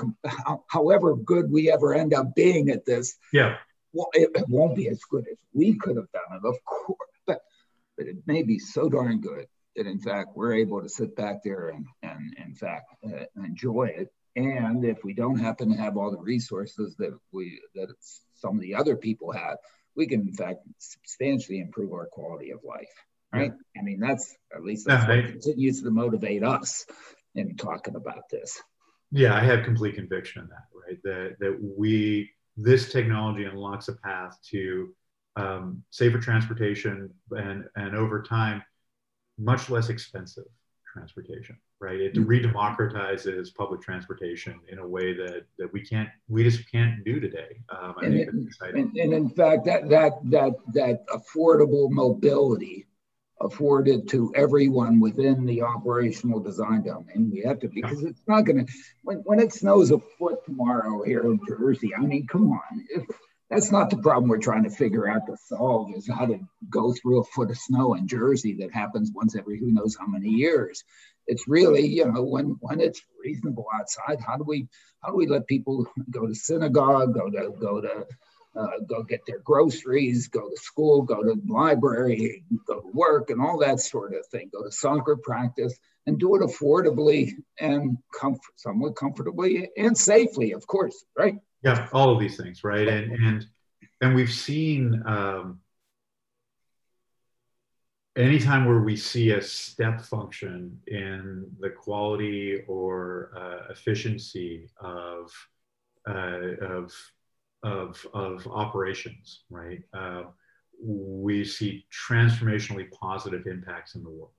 however 0.68 1.16
good 1.16 1.52
we 1.52 1.72
ever 1.72 1.94
end 1.94 2.14
up 2.14 2.36
being 2.36 2.70
at 2.70 2.86
this. 2.86 3.16
Yeah. 3.32 3.58
Well, 3.94 4.10
it, 4.14 4.32
it 4.36 4.50
won't 4.50 4.76
be 4.76 4.90
as 4.90 5.00
good 5.10 5.26
as 5.32 5.38
we 5.54 5.78
could 5.78 5.96
have 5.96 6.12
done 6.12 6.38
it, 6.44 6.46
of 6.46 6.56
course, 6.66 6.98
but 7.26 7.42
but 7.98 8.08
it 8.08 8.18
may 8.28 8.44
be 8.44 8.60
so 8.60 8.90
darn 8.90 9.22
good 9.22 9.48
that 9.76 9.88
in 9.88 10.00
fact 10.00 10.36
we're 10.36 10.54
able 10.54 10.82
to 10.82 10.90
sit 10.90 11.16
back 11.16 11.44
there 11.44 11.70
and 11.70 11.86
and 12.04 12.36
in 12.38 12.54
fact 12.54 12.86
uh, 13.06 13.24
enjoy 13.44 13.86
it. 13.86 14.12
And 14.36 14.86
if 14.86 15.04
we 15.04 15.14
don't 15.14 15.40
happen 15.40 15.72
to 15.72 15.78
have 15.78 15.98
all 15.98 16.12
the 16.12 16.20
resources 16.20 16.96
that 16.98 17.18
we 17.32 17.60
that 17.74 17.90
some 18.36 18.56
of 18.56 18.62
the 18.62 18.76
other 18.76 18.96
people 18.96 19.32
have, 19.32 19.58
we 19.98 20.08
can 20.08 20.22
in 20.22 20.34
fact 20.34 20.60
substantially 20.78 21.60
improve 21.60 21.92
our 21.92 22.06
quality 22.06 22.52
of 22.52 22.60
life 22.64 22.94
right? 23.34 23.52
Yeah. 23.76 23.82
i 23.82 23.84
mean 23.84 24.00
that's 24.00 24.36
at 24.56 24.64
least 24.64 24.88
that's 24.88 25.08
what 25.08 25.18
I, 25.20 25.22
continues 25.24 25.82
to 25.82 25.92
motivate 25.92 26.44
us 26.44 26.86
in 27.36 27.56
talking 27.56 27.96
about 27.96 28.30
this. 28.32 28.62
Yeah 29.12 29.36
i 29.36 29.42
have 29.42 29.66
complete 29.66 29.96
conviction 29.96 30.44
in 30.44 30.50
that 30.50 30.68
right? 30.74 31.00
That 31.04 31.36
that 31.40 31.58
we 31.62 32.30
this 32.56 32.92
technology 32.92 33.44
unlocks 33.44 33.88
a 33.88 33.94
path 33.94 34.38
to 34.52 34.94
um, 35.36 35.84
safer 35.92 36.20
transportation 36.20 37.10
and 37.32 37.66
and 37.76 37.96
over 37.96 38.24
time 38.24 38.64
much 39.38 39.70
less 39.70 39.90
expensive 39.90 40.46
transportation 40.98 41.58
right? 41.80 42.00
It 42.00 42.16
mm-hmm. 42.16 42.30
redemocratizes 42.30 43.54
public 43.54 43.82
transportation 43.82 44.60
in 44.70 44.80
a 44.80 44.88
way 44.88 45.14
that, 45.14 45.46
that 45.58 45.72
we 45.72 45.82
can't, 45.82 46.10
we 46.28 46.44
just 46.44 46.70
can't 46.72 47.04
do 47.04 47.20
today. 47.20 47.60
Um, 47.70 47.96
and, 48.02 48.14
it, 48.16 48.30
and, 48.30 48.96
and, 48.96 49.14
in 49.14 49.30
fact, 49.30 49.66
that 49.66 49.90
that 49.90 50.14
that 50.26 50.54
that 50.74 51.06
affordable 51.08 51.90
mobility 51.90 52.88
afforded 53.40 54.08
to 54.10 54.34
everyone 54.36 55.00
within 55.00 55.46
the 55.46 55.62
operational 55.62 56.40
design 56.40 56.84
domain. 56.84 57.30
We 57.32 57.42
have 57.42 57.60
to 57.60 57.68
because 57.68 58.04
it's 58.04 58.24
not 58.28 58.42
going 58.42 58.66
to 58.66 58.74
when 59.04 59.18
when 59.18 59.40
it 59.40 59.54
snows 59.54 59.92
a 59.92 60.00
foot 60.18 60.44
tomorrow 60.46 61.04
here 61.04 61.22
in 61.22 61.40
Jersey. 61.48 61.94
I 61.96 62.02
mean, 62.02 62.26
come 62.28 62.52
on. 62.52 62.88
If, 62.90 63.04
that's 63.50 63.72
not 63.72 63.90
the 63.90 63.98
problem 63.98 64.30
we're 64.30 64.40
trying 64.40 64.64
to 64.64 64.70
figure 64.70 65.08
out 65.08 65.26
to 65.28 65.38
solve 65.46 65.94
is 65.96 66.08
how 66.08 66.26
to 66.26 66.40
go 66.70 66.94
through 66.94 67.22
a 67.22 67.24
foot 67.24 67.50
of 67.50 67.58
snow 67.58 67.94
in 67.94 68.08
Jersey 68.08 68.58
that 68.60 68.74
happens 68.74 69.12
once 69.14 69.36
every 69.36 69.58
who 69.58 69.72
knows 69.72 69.96
how 69.98 70.08
many 70.08 70.30
years. 70.30 70.84
It's 71.28 71.48
really 71.48 71.86
you 71.86 72.12
know 72.12 72.24
when 72.24 72.58
when 72.60 72.80
it's 72.82 73.02
reasonable 73.24 73.68
outside 73.74 74.20
how 74.26 74.38
do 74.38 74.44
we 74.44 74.68
how 75.02 75.12
do 75.12 75.18
we 75.18 75.28
let 75.28 75.48
people 75.48 75.88
go 76.10 76.28
to 76.28 76.36
synagogue 76.36 77.14
go 77.14 77.30
to 77.30 77.54
go 77.60 77.82
to 77.82 78.06
uh, 78.56 78.80
go 78.90 79.04
get 79.04 79.22
their 79.28 79.40
groceries 79.40 80.30
go 80.30 80.50
to 80.50 80.56
school 80.56 81.02
go 81.02 81.22
to 81.22 81.36
the 81.36 81.54
library 81.54 82.44
go 82.66 82.80
to 82.80 82.88
work 82.94 83.30
and 83.30 83.42
all 83.42 83.60
that 83.60 83.80
sort 83.80 84.16
of 84.16 84.26
thing 84.28 84.50
go 84.54 84.64
to 84.64 84.72
soccer 84.72 85.18
practice 85.18 85.78
and 86.06 86.18
do 86.18 86.36
it 86.36 86.42
affordably 86.42 87.34
and 87.60 87.98
comfort, 88.18 88.54
somewhat 88.56 88.96
comfortably 88.96 89.70
and 89.78 89.98
safely 89.98 90.54
of 90.54 90.66
course 90.66 91.04
right 91.18 91.36
yeah 91.64 91.88
all 91.94 92.14
of 92.14 92.20
these 92.20 92.38
things 92.38 92.64
right 92.64 92.88
and 92.88 93.12
and 93.12 93.46
and 94.02 94.16
we've 94.16 94.32
seen 94.32 95.02
um, 95.06 95.60
anytime 98.16 98.66
where 98.66 98.80
we 98.80 98.96
see 98.96 99.32
a 99.32 99.42
step 99.42 100.02
function 100.02 100.80
in 100.88 101.50
the 101.60 101.70
quality 101.70 102.64
or 102.68 103.32
uh, 103.36 103.72
efficiency 103.72 104.70
of, 104.80 105.32
uh, 106.08 106.56
of, 106.62 106.94
of, 107.64 108.06
of 108.14 108.48
operations, 108.48 109.44
right? 109.50 109.82
Uh, 109.94 110.24
we 110.84 111.44
see 111.44 111.86
transformationally 111.92 112.92
positive 112.92 113.48
impacts 113.48 113.96
in 113.96 114.04
the 114.04 114.10
world. 114.10 114.32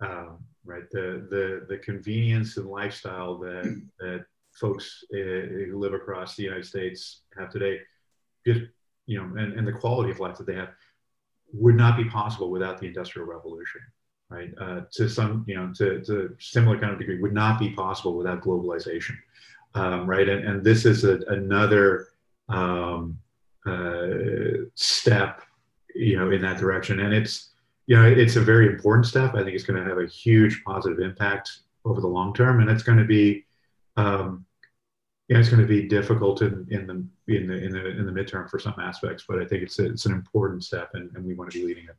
Um, 0.00 0.38
right, 0.64 0.90
the, 0.90 1.28
the 1.30 1.64
the 1.68 1.78
convenience 1.78 2.56
and 2.56 2.66
lifestyle 2.66 3.38
that 3.38 3.88
that 4.00 4.24
folks 4.52 5.04
uh, 5.14 5.16
who 5.16 5.78
live 5.78 5.94
across 5.94 6.36
the 6.36 6.42
United 6.42 6.66
States 6.66 7.22
have 7.38 7.50
today, 7.50 7.80
just 8.46 8.60
you 9.06 9.18
know, 9.18 9.40
and, 9.40 9.54
and 9.54 9.66
the 9.66 9.72
quality 9.72 10.10
of 10.10 10.20
life 10.20 10.36
that 10.38 10.46
they 10.46 10.54
have 10.54 10.70
would 11.52 11.74
not 11.74 11.96
be 11.96 12.04
possible 12.04 12.50
without 12.50 12.78
the 12.78 12.86
industrial 12.86 13.26
revolution 13.26 13.80
right? 14.30 14.50
Uh, 14.58 14.80
to 14.90 15.10
some 15.10 15.44
you 15.46 15.54
know 15.54 15.70
to, 15.74 16.00
to 16.00 16.34
similar 16.40 16.78
kind 16.78 16.90
of 16.90 16.98
degree 16.98 17.20
would 17.20 17.34
not 17.34 17.58
be 17.58 17.68
possible 17.70 18.16
without 18.16 18.40
globalization 18.40 19.14
um, 19.74 20.06
right? 20.06 20.28
And, 20.28 20.44
and 20.46 20.64
this 20.64 20.84
is 20.84 21.04
a, 21.04 21.18
another 21.28 22.08
um, 22.48 23.18
uh, 23.66 24.66
step 24.74 25.42
you 25.94 26.18
know 26.18 26.30
in 26.30 26.42
that 26.42 26.58
direction. 26.58 27.00
And 27.00 27.14
it's 27.14 27.50
you 27.86 27.96
know 27.96 28.04
it's 28.04 28.36
a 28.36 28.40
very 28.40 28.66
important 28.66 29.06
step. 29.06 29.34
I 29.34 29.42
think 29.42 29.54
it's 29.54 29.64
going 29.64 29.82
to 29.82 29.88
have 29.88 29.98
a 29.98 30.06
huge 30.06 30.62
positive 30.64 31.00
impact 31.00 31.50
over 31.84 32.00
the 32.00 32.08
long 32.08 32.32
term 32.32 32.60
and 32.60 32.70
it's 32.70 32.84
going 32.84 32.98
to 32.98 33.04
be 33.04 33.44
um, 33.96 34.46
yeah, 35.28 35.38
it's 35.38 35.48
going 35.48 35.62
to 35.62 35.68
be 35.68 35.88
difficult 35.88 36.42
in, 36.42 36.66
in 36.70 36.86
the 36.86 37.34
in 37.34 37.46
the 37.46 37.54
in 37.54 37.72
the 37.72 37.86
in 37.86 38.06
the 38.06 38.12
midterm 38.12 38.50
for 38.50 38.58
some 38.58 38.74
aspects, 38.78 39.24
but 39.26 39.40
I 39.40 39.46
think 39.46 39.62
it's 39.62 39.78
a, 39.78 39.86
it's 39.86 40.06
an 40.06 40.12
important 40.12 40.64
step, 40.64 40.90
and, 40.94 41.10
and 41.14 41.24
we 41.24 41.34
want 41.34 41.50
to 41.52 41.58
be 41.58 41.66
leading 41.66 41.84
it. 41.84 41.96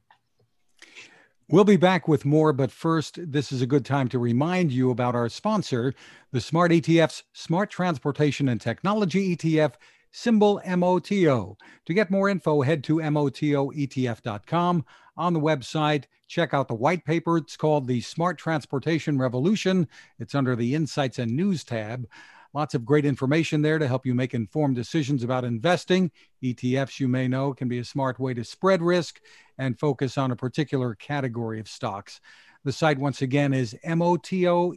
We'll 1.50 1.66
be 1.66 1.78
back 1.78 2.08
with 2.08 2.26
more, 2.26 2.54
but 2.54 2.72
first, 2.72 3.20
this 3.32 3.52
is 3.52 3.62
a 3.62 3.68
good 3.68 3.86
time 3.86 4.08
to 4.10 4.20
remind 4.20 4.72
you 4.72 4.92
about 4.92 5.14
our 5.14 5.30
sponsor, 5.30 5.94
the 6.32 6.42
Smart 6.42 6.72
ETF's 6.72 7.24
Smart 7.34 7.70
Transportation 7.70 8.48
and 8.48 8.62
Technology 8.62 9.36
ETF, 9.36 9.74
symbol 10.14 10.62
MOTO. 10.66 11.58
To 11.86 11.94
get 11.94 12.10
more 12.10 12.30
info, 12.30 12.62
head 12.62 12.84
to 12.86 12.98
MOTOETF.com. 12.98 14.86
On 15.18 15.34
the 15.34 15.40
website, 15.40 16.06
check 16.28 16.54
out 16.54 16.68
the 16.70 16.74
white 16.74 17.04
paper. 17.04 17.38
It's 17.38 17.58
called 17.58 17.88
The 17.88 18.00
Smart 18.02 18.38
Transportation 18.38 19.18
Revolution. 19.18 19.90
It's 20.20 20.36
under 20.36 20.56
the 20.56 20.74
Insights 20.74 21.20
and 21.20 21.36
News 21.36 21.64
tab. 21.64 22.08
Lots 22.54 22.76
of 22.76 22.86
great 22.86 23.06
information 23.06 23.64
there 23.64 23.80
to 23.80 23.88
help 23.88 24.06
you 24.06 24.14
make 24.14 24.36
informed 24.36 24.76
decisions 24.76 25.24
about 25.24 25.44
investing. 25.44 26.12
ETFs, 26.44 27.00
you 27.00 27.08
may 27.08 27.28
know, 27.28 27.54
can 27.54 27.68
be 27.68 27.80
a 27.80 27.86
smart 27.86 28.20
way 28.20 28.36
to 28.36 28.44
spread 28.44 28.82
risk 28.82 29.20
and 29.58 29.80
focus 29.80 30.20
on 30.20 30.30
a 30.32 30.36
particular 30.36 30.94
category 30.94 31.60
of 31.60 31.68
stocks. 31.68 32.22
The 32.64 32.72
site, 32.72 33.00
once 33.00 33.24
again, 33.24 33.54
is 33.54 33.76
motoetf.com. 33.86 34.74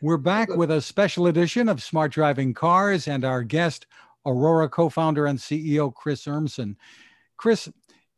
We're 0.00 0.16
back 0.16 0.54
with 0.54 0.70
a 0.70 0.80
special 0.80 1.26
edition 1.26 1.68
of 1.68 1.82
Smart 1.82 2.12
Driving 2.12 2.54
Cars 2.54 3.08
and 3.08 3.24
our 3.24 3.42
guest, 3.42 3.86
Aurora 4.24 4.68
co 4.68 4.88
founder 4.88 5.26
and 5.26 5.38
CEO 5.38 5.92
Chris 5.92 6.24
Urmson. 6.26 6.76
Chris, 7.36 7.68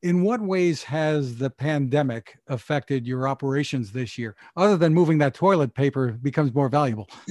in 0.02 0.22
what 0.22 0.42
ways 0.42 0.82
has 0.82 1.36
the 1.36 1.48
pandemic 1.48 2.36
affected 2.48 3.06
your 3.06 3.26
operations 3.26 3.92
this 3.92 4.18
year 4.18 4.36
other 4.56 4.76
than 4.76 4.92
moving 4.92 5.16
that 5.18 5.32
toilet 5.32 5.72
paper 5.72 6.12
becomes 6.22 6.52
more 6.54 6.68
valuable? 6.68 7.08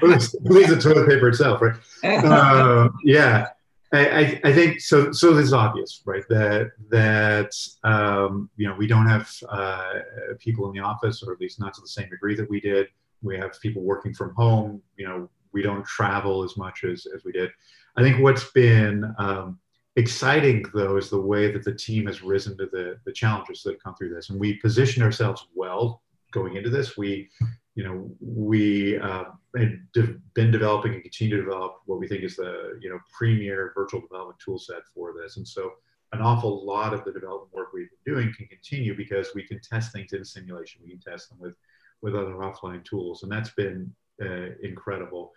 Well, 0.00 0.14
it's, 0.14 0.32
the 0.32 0.78
toilet 0.80 1.08
paper 1.08 1.28
itself 1.28 1.60
right? 1.60 1.74
Uh, 2.04 2.88
yeah 3.04 3.48
I, 3.94 4.40
I, 4.42 4.52
think 4.54 4.80
so 4.80 5.12
so 5.12 5.34
this 5.34 5.44
is 5.44 5.52
obvious 5.52 6.02
right? 6.06 6.24
That 6.30 6.70
that 6.88 7.52
um, 7.84 8.48
you 8.56 8.66
know 8.66 8.74
we 8.74 8.86
don't 8.86 9.06
have 9.06 9.30
uh, 9.50 9.92
people 10.38 10.66
in 10.66 10.72
the 10.72 10.80
office 10.80 11.22
or 11.22 11.32
at 11.32 11.40
least 11.40 11.60
not 11.60 11.74
to 11.74 11.80
the 11.82 11.88
same 11.88 12.08
degree 12.08 12.34
that 12.36 12.48
we 12.48 12.60
did. 12.60 12.88
We 13.22 13.36
have 13.36 13.60
people 13.60 13.82
working 13.82 14.14
from 14.14 14.34
home. 14.34 14.80
You 14.96 15.06
know 15.06 15.30
we 15.52 15.62
don't 15.62 15.84
travel 15.84 16.42
as 16.42 16.56
much 16.56 16.84
as, 16.84 17.06
as 17.14 17.24
we 17.24 17.32
did. 17.32 17.50
I 17.96 18.02
think 18.02 18.22
what's 18.22 18.50
been 18.52 19.14
um, 19.18 19.58
exciting 19.96 20.64
though 20.74 20.96
is 20.96 21.10
the 21.10 21.20
way 21.20 21.50
that 21.52 21.64
the 21.64 21.74
team 21.74 22.06
has 22.06 22.22
risen 22.22 22.56
to 22.58 22.66
the, 22.66 22.98
the 23.04 23.12
challenges 23.12 23.62
that 23.62 23.72
have 23.72 23.82
come 23.82 23.94
through 23.94 24.14
this. 24.14 24.30
And 24.30 24.40
we 24.40 24.54
position 24.54 25.02
ourselves 25.02 25.46
well 25.54 26.02
going 26.30 26.56
into 26.56 26.70
this. 26.70 26.96
We 26.96 27.28
you 27.74 27.84
know 27.84 28.10
we 28.20 28.98
uh, 28.98 29.24
been 29.52 30.50
developing 30.50 30.94
and 30.94 31.02
continue 31.02 31.36
to 31.36 31.42
develop 31.42 31.80
what 31.86 31.98
we 31.98 32.08
think 32.08 32.22
is 32.22 32.36
the 32.36 32.78
you 32.80 32.90
know 32.90 32.98
premier 33.10 33.72
virtual 33.74 34.00
development 34.00 34.38
tool 34.44 34.58
set 34.58 34.82
for 34.94 35.14
this. 35.20 35.36
And 35.36 35.46
so 35.46 35.72
an 36.12 36.20
awful 36.20 36.64
lot 36.66 36.92
of 36.92 37.04
the 37.04 37.12
development 37.12 37.52
work 37.52 37.72
we've 37.72 37.88
been 38.04 38.14
doing 38.14 38.34
can 38.36 38.46
continue 38.46 38.96
because 38.96 39.28
we 39.34 39.42
can 39.42 39.60
test 39.60 39.92
things 39.92 40.12
in 40.12 40.24
simulation. 40.24 40.82
We 40.84 40.90
can 40.90 41.00
test 41.00 41.30
them 41.30 41.38
with 41.40 41.56
with 42.02 42.14
other 42.14 42.34
offline 42.34 42.84
tools. 42.84 43.22
And 43.22 43.32
that's 43.32 43.50
been 43.50 43.92
uh, 44.20 44.50
incredible. 44.62 45.32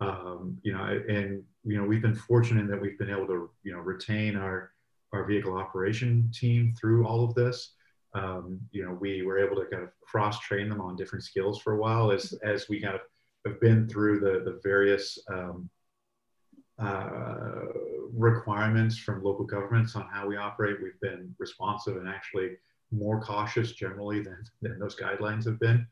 Um, 0.00 0.58
you 0.62 0.72
know, 0.72 0.84
and 0.84 1.42
you 1.64 1.76
know, 1.76 1.84
we've 1.84 2.02
been 2.02 2.14
fortunate 2.14 2.68
that 2.68 2.80
we've 2.80 2.98
been 2.98 3.10
able 3.10 3.26
to, 3.26 3.50
you 3.62 3.72
know, 3.72 3.80
retain 3.80 4.36
our 4.36 4.72
our 5.12 5.24
vehicle 5.24 5.56
operation 5.56 6.30
team 6.32 6.74
through 6.80 7.06
all 7.06 7.24
of 7.24 7.34
this. 7.34 7.72
Um, 8.14 8.60
you 8.72 8.84
know, 8.84 8.92
we 8.92 9.22
were 9.22 9.38
able 9.38 9.56
to 9.56 9.66
kind 9.70 9.82
of 9.82 9.90
cross 10.00 10.40
train 10.40 10.68
them 10.68 10.80
on 10.80 10.96
different 10.96 11.24
skills 11.24 11.60
for 11.60 11.74
a 11.74 11.76
while 11.76 12.10
as, 12.10 12.32
as 12.42 12.68
we 12.68 12.80
kind 12.80 12.94
of 12.94 13.00
have 13.46 13.60
been 13.60 13.88
through 13.88 14.20
the, 14.20 14.42
the 14.44 14.60
various 14.62 15.18
um, 15.32 15.70
uh, 16.78 17.66
requirements 18.12 18.98
from 18.98 19.22
local 19.22 19.44
governments 19.44 19.94
on 19.96 20.08
how 20.12 20.26
we 20.26 20.36
operate. 20.36 20.78
We've 20.82 21.00
been 21.00 21.34
responsive 21.38 21.96
and 21.96 22.08
actually 22.08 22.56
more 22.90 23.20
cautious 23.20 23.72
generally 23.72 24.22
than, 24.22 24.42
than 24.62 24.78
those 24.78 24.96
guidelines 24.96 25.44
have 25.44 25.60
been. 25.60 25.86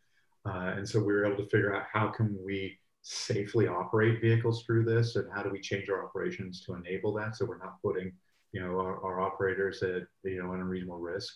Uh, 0.44 0.72
and 0.76 0.88
so 0.88 0.98
we 0.98 1.12
were 1.12 1.26
able 1.26 1.42
to 1.42 1.50
figure 1.50 1.74
out 1.74 1.84
how 1.92 2.08
can 2.08 2.36
we 2.44 2.78
safely 3.02 3.68
operate 3.68 4.20
vehicles 4.20 4.64
through 4.64 4.84
this 4.84 5.16
and 5.16 5.26
how 5.32 5.42
do 5.42 5.50
we 5.50 5.60
change 5.60 5.88
our 5.88 6.04
operations 6.04 6.62
to 6.64 6.74
enable 6.74 7.12
that 7.14 7.36
so 7.36 7.44
we're 7.44 7.58
not 7.58 7.80
putting 7.82 8.12
you 8.52 8.60
know 8.60 8.78
our, 8.78 9.02
our 9.04 9.20
operators 9.20 9.82
at 9.82 10.02
you 10.24 10.42
know 10.42 10.52
an 10.52 10.60
unreasonable 10.60 10.98
risk 10.98 11.34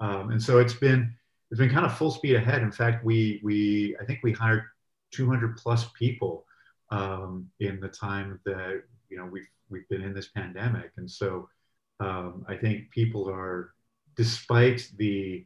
um, 0.00 0.30
and 0.30 0.42
so 0.42 0.58
it's 0.58 0.74
been 0.74 1.14
it's 1.50 1.58
been 1.58 1.70
kind 1.70 1.86
of 1.86 1.96
full 1.96 2.10
speed 2.10 2.36
ahead. 2.36 2.62
In 2.62 2.72
fact 2.72 3.04
we 3.04 3.40
we 3.42 3.96
i 4.00 4.04
think 4.04 4.20
we 4.22 4.32
hired 4.32 4.64
200 5.12 5.56
plus 5.56 5.88
people 5.98 6.44
um, 6.90 7.48
in 7.60 7.80
the 7.80 7.88
time 7.88 8.40
that 8.44 8.82
you 9.08 9.16
know 9.16 9.26
we've 9.26 9.48
we've 9.68 9.88
been 9.88 10.02
in 10.02 10.14
this 10.14 10.28
pandemic. 10.28 10.90
And 10.96 11.10
so 11.10 11.48
um, 12.00 12.44
i 12.48 12.56
think 12.56 12.90
people 12.90 13.28
are 13.28 13.74
despite 14.16 14.90
the 14.96 15.44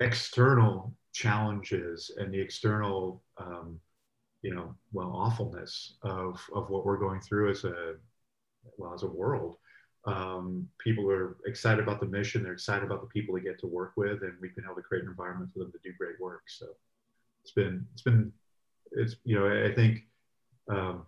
external 0.00 0.92
challenges 1.12 2.10
and 2.18 2.32
the 2.32 2.40
external 2.40 3.22
um, 3.38 3.78
you 4.42 4.54
know 4.54 4.74
well 4.92 5.12
awfulness 5.14 5.94
of 6.02 6.40
of 6.54 6.68
what 6.70 6.84
we're 6.84 6.98
going 6.98 7.20
through 7.20 7.50
as 7.50 7.64
a 7.64 7.94
well 8.76 8.94
as 8.94 9.02
a 9.02 9.06
world 9.06 9.56
um, 10.04 10.68
people 10.78 11.08
are 11.10 11.36
excited 11.46 11.82
about 11.82 12.00
the 12.00 12.06
mission 12.06 12.42
they're 12.42 12.52
excited 12.52 12.84
about 12.84 13.00
the 13.00 13.06
people 13.06 13.34
they 13.34 13.40
get 13.40 13.58
to 13.60 13.66
work 13.66 13.92
with 13.96 14.22
and 14.22 14.32
we've 14.40 14.54
been 14.56 14.64
able 14.64 14.74
to 14.74 14.82
create 14.82 15.04
an 15.04 15.10
environment 15.10 15.50
for 15.52 15.60
them 15.60 15.72
to 15.72 15.78
do 15.84 15.92
great 15.96 16.20
work 16.20 16.42
so 16.46 16.66
it's 17.44 17.52
been 17.52 17.86
it's 17.92 18.02
been 18.02 18.32
it's 18.92 19.16
you 19.24 19.38
know 19.38 19.46
i 19.64 19.72
think 19.72 20.02
um, 20.70 21.06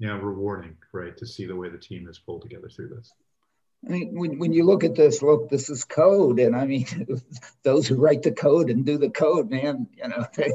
know 0.00 0.16
rewarding 0.18 0.76
right 0.92 1.16
to 1.16 1.26
see 1.26 1.46
the 1.46 1.56
way 1.56 1.68
the 1.68 1.78
team 1.78 2.06
has 2.06 2.18
pulled 2.18 2.42
together 2.42 2.68
through 2.68 2.88
this 2.88 3.12
I 3.86 3.90
mean, 3.90 4.18
when, 4.18 4.38
when 4.38 4.52
you 4.52 4.64
look 4.64 4.82
at 4.82 4.94
this, 4.94 5.22
look, 5.22 5.50
this 5.50 5.68
is 5.68 5.84
code. 5.84 6.38
And 6.40 6.56
I 6.56 6.64
mean, 6.64 6.86
those 7.62 7.86
who 7.86 7.96
write 7.96 8.22
the 8.22 8.32
code 8.32 8.70
and 8.70 8.84
do 8.84 8.96
the 8.96 9.10
code, 9.10 9.50
man, 9.50 9.88
you 9.94 10.08
know, 10.08 10.26
they, 10.36 10.52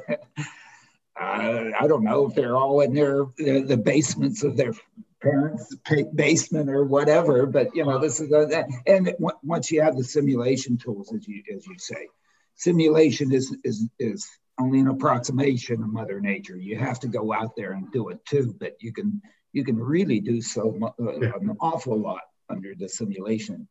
uh, 1.20 1.72
I 1.80 1.88
don't 1.88 2.04
know 2.04 2.28
if 2.28 2.36
they're 2.36 2.58
all 2.58 2.82
in 2.82 2.94
their, 2.94 3.26
the, 3.38 3.62
the 3.62 3.78
basements 3.78 4.44
of 4.44 4.58
their 4.58 4.74
parents' 5.22 5.76
basement 6.16 6.70
or 6.70 6.84
whatever, 6.86 7.46
but 7.46 7.76
you 7.76 7.86
know, 7.86 8.00
this 8.00 8.20
is, 8.20 8.32
a, 8.32 8.66
and 8.88 9.14
once 9.20 9.72
you 9.72 9.82
have 9.82 9.98
the 9.98 10.04
simulation 10.04 10.78
tools, 10.78 11.14
as 11.14 11.28
you, 11.28 11.44
as 11.56 11.66
you 11.68 11.76
say, 11.78 12.08
simulation 12.56 13.32
is, 13.32 13.56
is, 13.64 13.88
is 14.00 14.30
only 14.60 14.80
an 14.80 14.88
approximation 14.88 15.82
of 15.84 15.90
mother 15.90 16.20
nature. 16.20 16.58
You 16.58 16.78
have 16.78 17.00
to 17.02 17.08
go 17.08 17.34
out 17.34 17.56
there 17.56 17.72
and 17.74 17.92
do 17.92 18.10
it 18.10 18.24
too, 18.26 18.56
but 18.60 18.76
you 18.80 18.94
can, 18.94 19.22
you 19.54 19.64
can 19.64 19.78
really 19.78 20.20
do 20.20 20.42
so 20.42 20.78
uh, 21.00 21.12
an 21.12 21.56
awful 21.60 21.98
lot 22.00 22.22
under 22.50 22.74
the 22.78 22.90
simulation. 22.90 23.68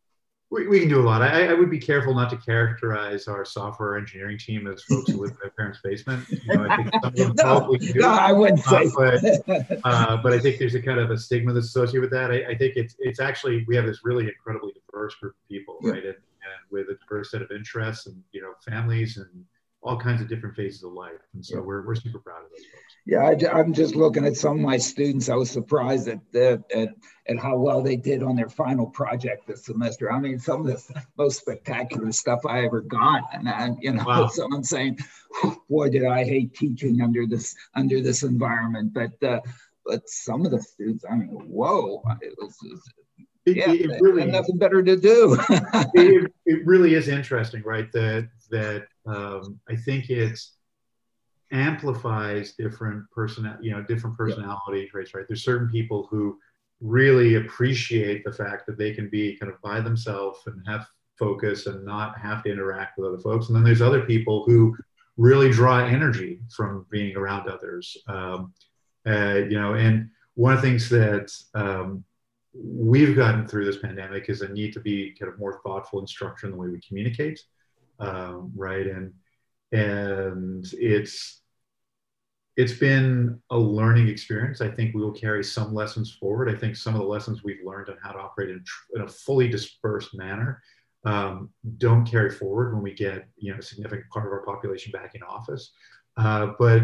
We, 0.50 0.66
we 0.66 0.80
can 0.80 0.88
do 0.88 1.00
a 1.00 1.04
lot. 1.04 1.20
I, 1.20 1.48
I 1.48 1.52
would 1.52 1.68
be 1.68 1.78
careful 1.78 2.14
not 2.14 2.30
to 2.30 2.37
characterize 2.38 3.28
our 3.28 3.44
software 3.44 3.98
engineering 3.98 4.38
team 4.38 4.66
as 4.66 4.82
folks 4.82 5.11
who 5.11 5.18
live 5.18 5.32
in 5.32 5.37
their 5.42 5.50
parents' 5.50 5.80
basement. 5.84 6.26
You 6.30 6.54
know, 6.54 6.66
I 6.68 6.76
think 6.76 6.90
some 6.90 7.04
of 7.04 7.14
them 7.14 7.32
no, 7.37 7.76
do. 7.76 7.92
No, 7.96 8.08
I 8.08 8.32
wouldn't 8.32 8.66
uh, 8.66 8.88
say. 8.88 8.90
But, 8.96 9.80
uh, 9.84 10.16
but 10.22 10.32
I 10.32 10.38
think 10.38 10.58
there's 10.58 10.74
a 10.74 10.80
kind 10.80 11.00
of 11.00 11.11
a 11.11 11.18
stigma 11.18 11.52
that's 11.52 11.66
associated 11.66 12.00
with 12.00 12.11
that. 12.12 12.30
I, 12.30 12.52
I, 12.52 12.54
think 12.56 12.76
it's 12.76 12.96
it's 12.98 13.20
actually 13.20 13.66
we 13.68 13.76
have 13.76 13.84
this 13.84 14.00
really 14.04 14.26
incredibly 14.26 14.72
diverse 14.90 15.14
group 15.16 15.34
of 15.34 15.48
people, 15.48 15.78
right? 15.82 16.02
And, 16.02 16.14
and 16.14 16.61
with 16.70 16.88
a 16.88 16.94
diverse 16.94 17.30
set 17.30 17.42
of 17.42 17.50
interests 17.50 18.06
and 18.06 18.22
you 18.32 18.40
know 18.40 18.52
families 18.66 19.18
and 19.18 19.44
all 19.82 19.98
kinds 19.98 20.20
of 20.20 20.28
different 20.28 20.56
phases 20.56 20.82
of 20.82 20.92
life. 20.92 21.20
And 21.34 21.44
so 21.44 21.56
yeah. 21.56 21.62
we're, 21.62 21.86
we're 21.86 21.94
super 21.94 22.18
proud 22.18 22.42
of 22.44 22.50
those 22.50 22.66
folks. 22.66 22.84
Yeah, 23.06 23.50
I, 23.52 23.60
am 23.60 23.72
just 23.72 23.94
looking 23.94 24.26
at 24.26 24.36
some 24.36 24.56
of 24.56 24.60
my 24.60 24.76
students. 24.76 25.28
I 25.28 25.36
was 25.36 25.50
surprised 25.50 26.08
at, 26.08 26.20
the, 26.32 26.62
at, 26.74 26.88
at 27.28 27.38
how 27.38 27.56
well 27.56 27.80
they 27.80 27.96
did 27.96 28.22
on 28.22 28.34
their 28.34 28.48
final 28.48 28.86
project 28.86 29.46
this 29.46 29.64
semester. 29.64 30.12
I 30.12 30.18
mean, 30.18 30.38
some 30.38 30.62
of 30.62 30.66
the 30.66 31.02
most 31.16 31.40
spectacular 31.40 32.10
stuff 32.10 32.40
I 32.46 32.64
ever 32.64 32.80
got. 32.80 33.22
And 33.32 33.48
I, 33.48 33.70
you 33.80 33.92
know, 33.92 34.04
wow. 34.04 34.26
someone 34.26 34.64
saying, 34.64 34.98
boy, 35.70 35.90
did 35.90 36.04
I 36.04 36.24
hate 36.24 36.54
teaching 36.54 37.00
under 37.00 37.26
this, 37.26 37.54
under 37.74 38.00
this 38.00 38.24
environment. 38.24 38.92
But, 38.92 39.22
uh, 39.26 39.40
but 39.86 40.08
some 40.08 40.44
of 40.44 40.50
the 40.50 40.60
students, 40.60 41.04
I 41.08 41.14
mean, 41.14 41.28
whoa, 41.28 42.02
it 42.20 42.34
was, 42.36 42.56
it 42.64 42.72
was 42.72 42.82
yeah, 43.46 43.72
it 43.72 44.02
really 44.02 44.26
nothing 44.26 44.58
better 44.58 44.82
to 44.82 44.96
do. 44.96 45.38
it, 45.94 46.32
it 46.46 46.66
really 46.66 46.94
is 46.94 47.08
interesting, 47.08 47.62
right? 47.62 47.90
That 47.92 48.28
that 48.50 48.88
um, 49.09 49.59
I 49.68 49.77
think 49.77 50.11
it 50.11 50.38
amplifies 51.51 52.53
different 52.53 53.11
person, 53.11 53.57
you 53.61 53.71
know, 53.71 53.83
different 53.83 54.16
personality 54.16 54.83
yeah. 54.83 54.90
traits, 54.90 55.14
right? 55.14 55.25
There's 55.27 55.44
certain 55.44 55.68
people 55.68 56.07
who 56.11 56.38
really 56.81 57.37
appreciate 57.37 58.25
the 58.25 58.33
fact 58.33 58.66
that 58.66 58.79
they 58.79 58.92
can 58.92 59.09
be 59.09 59.37
kind 59.37 59.51
of 59.53 59.61
by 59.62 59.81
themselves 59.81 60.40
and 60.47 60.62
have 60.66 60.87
focus 61.18 61.66
and 61.66 61.85
not 61.85 62.18
have 62.18 62.42
to 62.44 62.53
interact 62.53 62.99
with 62.99 63.09
other 63.09 63.23
folks. 63.23 63.49
And 63.49 63.57
then 63.57 63.64
there's 63.64 63.83
other 63.83 64.03
people 64.03 64.44
who 64.47 64.77
really 65.16 65.51
draw 65.51 65.85
energy 65.85 66.40
from 66.55 66.87
being 66.90 67.16
around 67.16 67.49
others. 67.49 67.97
Um, 68.07 68.53
uh, 69.07 69.40
you 69.49 69.59
know, 69.59 69.75
and 69.75 70.11
one 70.35 70.53
of 70.53 70.62
the 70.62 70.68
things 70.68 70.88
that 70.90 71.33
um, 71.55 72.05
we've 72.55 73.16
gotten 73.16 73.47
through 73.47 73.64
this 73.64 73.79
pandemic 73.79 74.29
is 74.29 74.42
a 74.42 74.49
need 74.49 74.73
to 74.75 74.81
be 74.81 75.14
kind 75.18 75.33
of 75.33 75.38
more 75.38 75.61
thoughtful 75.64 75.99
and 75.99 76.09
structured 76.09 76.51
in 76.51 76.53
the 76.53 76.61
way 76.61 76.68
we 76.68 76.81
communicate, 76.87 77.40
um, 77.98 78.52
right? 78.54 78.87
And 78.87 79.12
and 79.72 80.66
it's 80.72 81.42
it's 82.56 82.72
been 82.72 83.40
a 83.50 83.58
learning 83.58 84.08
experience. 84.08 84.61
I 84.61 84.68
think 84.68 84.94
we 84.94 85.00
will 85.00 85.12
carry 85.12 85.44
some 85.44 85.72
lessons 85.72 86.16
forward. 86.18 86.50
I 86.50 86.58
think 86.58 86.74
some 86.74 86.94
of 86.94 87.00
the 87.00 87.06
lessons 87.06 87.44
we've 87.44 87.64
learned 87.64 87.88
on 87.88 87.96
how 88.02 88.11
to 88.11 88.18
operate 88.18 88.50
in, 88.50 88.64
in 88.96 89.02
a 89.02 89.08
fully 89.08 89.48
dispersed 89.48 90.16
manner 90.16 90.61
um, 91.04 91.50
don't 91.76 92.04
carry 92.04 92.30
forward 92.30 92.74
when 92.74 92.82
we 92.82 92.92
get 92.92 93.28
you 93.37 93.52
know 93.52 93.58
a 93.58 93.62
significant 93.62 94.11
part 94.11 94.26
of 94.26 94.32
our 94.32 94.44
population 94.44 94.92
back 94.92 95.14
in 95.14 95.22
office. 95.22 95.72
Uh, 96.16 96.48
but 96.58 96.82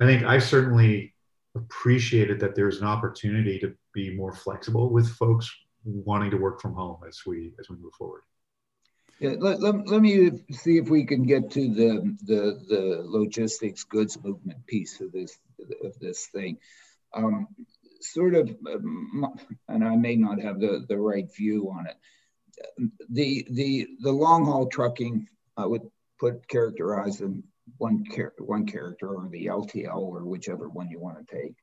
I 0.00 0.06
think 0.06 0.22
I 0.22 0.38
certainly 0.38 1.14
appreciated 1.56 2.38
that 2.40 2.54
there's 2.54 2.80
an 2.80 2.86
opportunity 2.86 3.58
to 3.58 3.74
be 3.92 4.14
more 4.14 4.32
flexible 4.32 4.90
with 4.90 5.08
folks 5.08 5.50
wanting 5.84 6.30
to 6.30 6.36
work 6.36 6.60
from 6.60 6.74
home 6.74 6.98
as 7.08 7.22
we 7.26 7.52
as 7.58 7.68
we 7.68 7.76
move 7.76 7.94
forward. 7.94 8.22
Yeah, 9.20 9.34
let, 9.38 9.60
let, 9.60 9.88
let 9.88 10.00
me 10.00 10.30
see 10.52 10.78
if 10.78 10.88
we 10.88 11.04
can 11.04 11.24
get 11.24 11.50
to 11.52 11.74
the, 11.74 12.16
the 12.22 12.60
the 12.68 13.02
logistics 13.04 13.82
goods 13.82 14.16
movement 14.22 14.64
piece 14.66 15.00
of 15.00 15.10
this 15.10 15.38
of 15.84 15.98
this 15.98 16.26
thing. 16.26 16.58
Um, 17.14 17.48
sort 18.00 18.34
of, 18.36 18.48
um, 18.72 19.34
and 19.68 19.84
I 19.84 19.96
may 19.96 20.14
not 20.14 20.40
have 20.40 20.60
the, 20.60 20.84
the 20.88 20.96
right 20.96 21.26
view 21.34 21.68
on 21.70 21.86
it. 21.88 21.96
The 23.10 23.46
the 23.50 23.88
the 24.00 24.12
long 24.12 24.44
haul 24.44 24.66
trucking, 24.66 25.26
I 25.56 25.66
would 25.66 25.82
put 26.20 26.46
characterize 26.46 27.20
in 27.20 27.42
one 27.78 28.04
char- 28.14 28.34
one 28.38 28.66
character 28.66 29.08
or 29.08 29.28
the 29.28 29.46
LTL 29.46 29.96
or 30.00 30.24
whichever 30.26 30.68
one 30.68 30.90
you 30.90 31.00
want 31.00 31.26
to 31.26 31.36
take. 31.36 31.54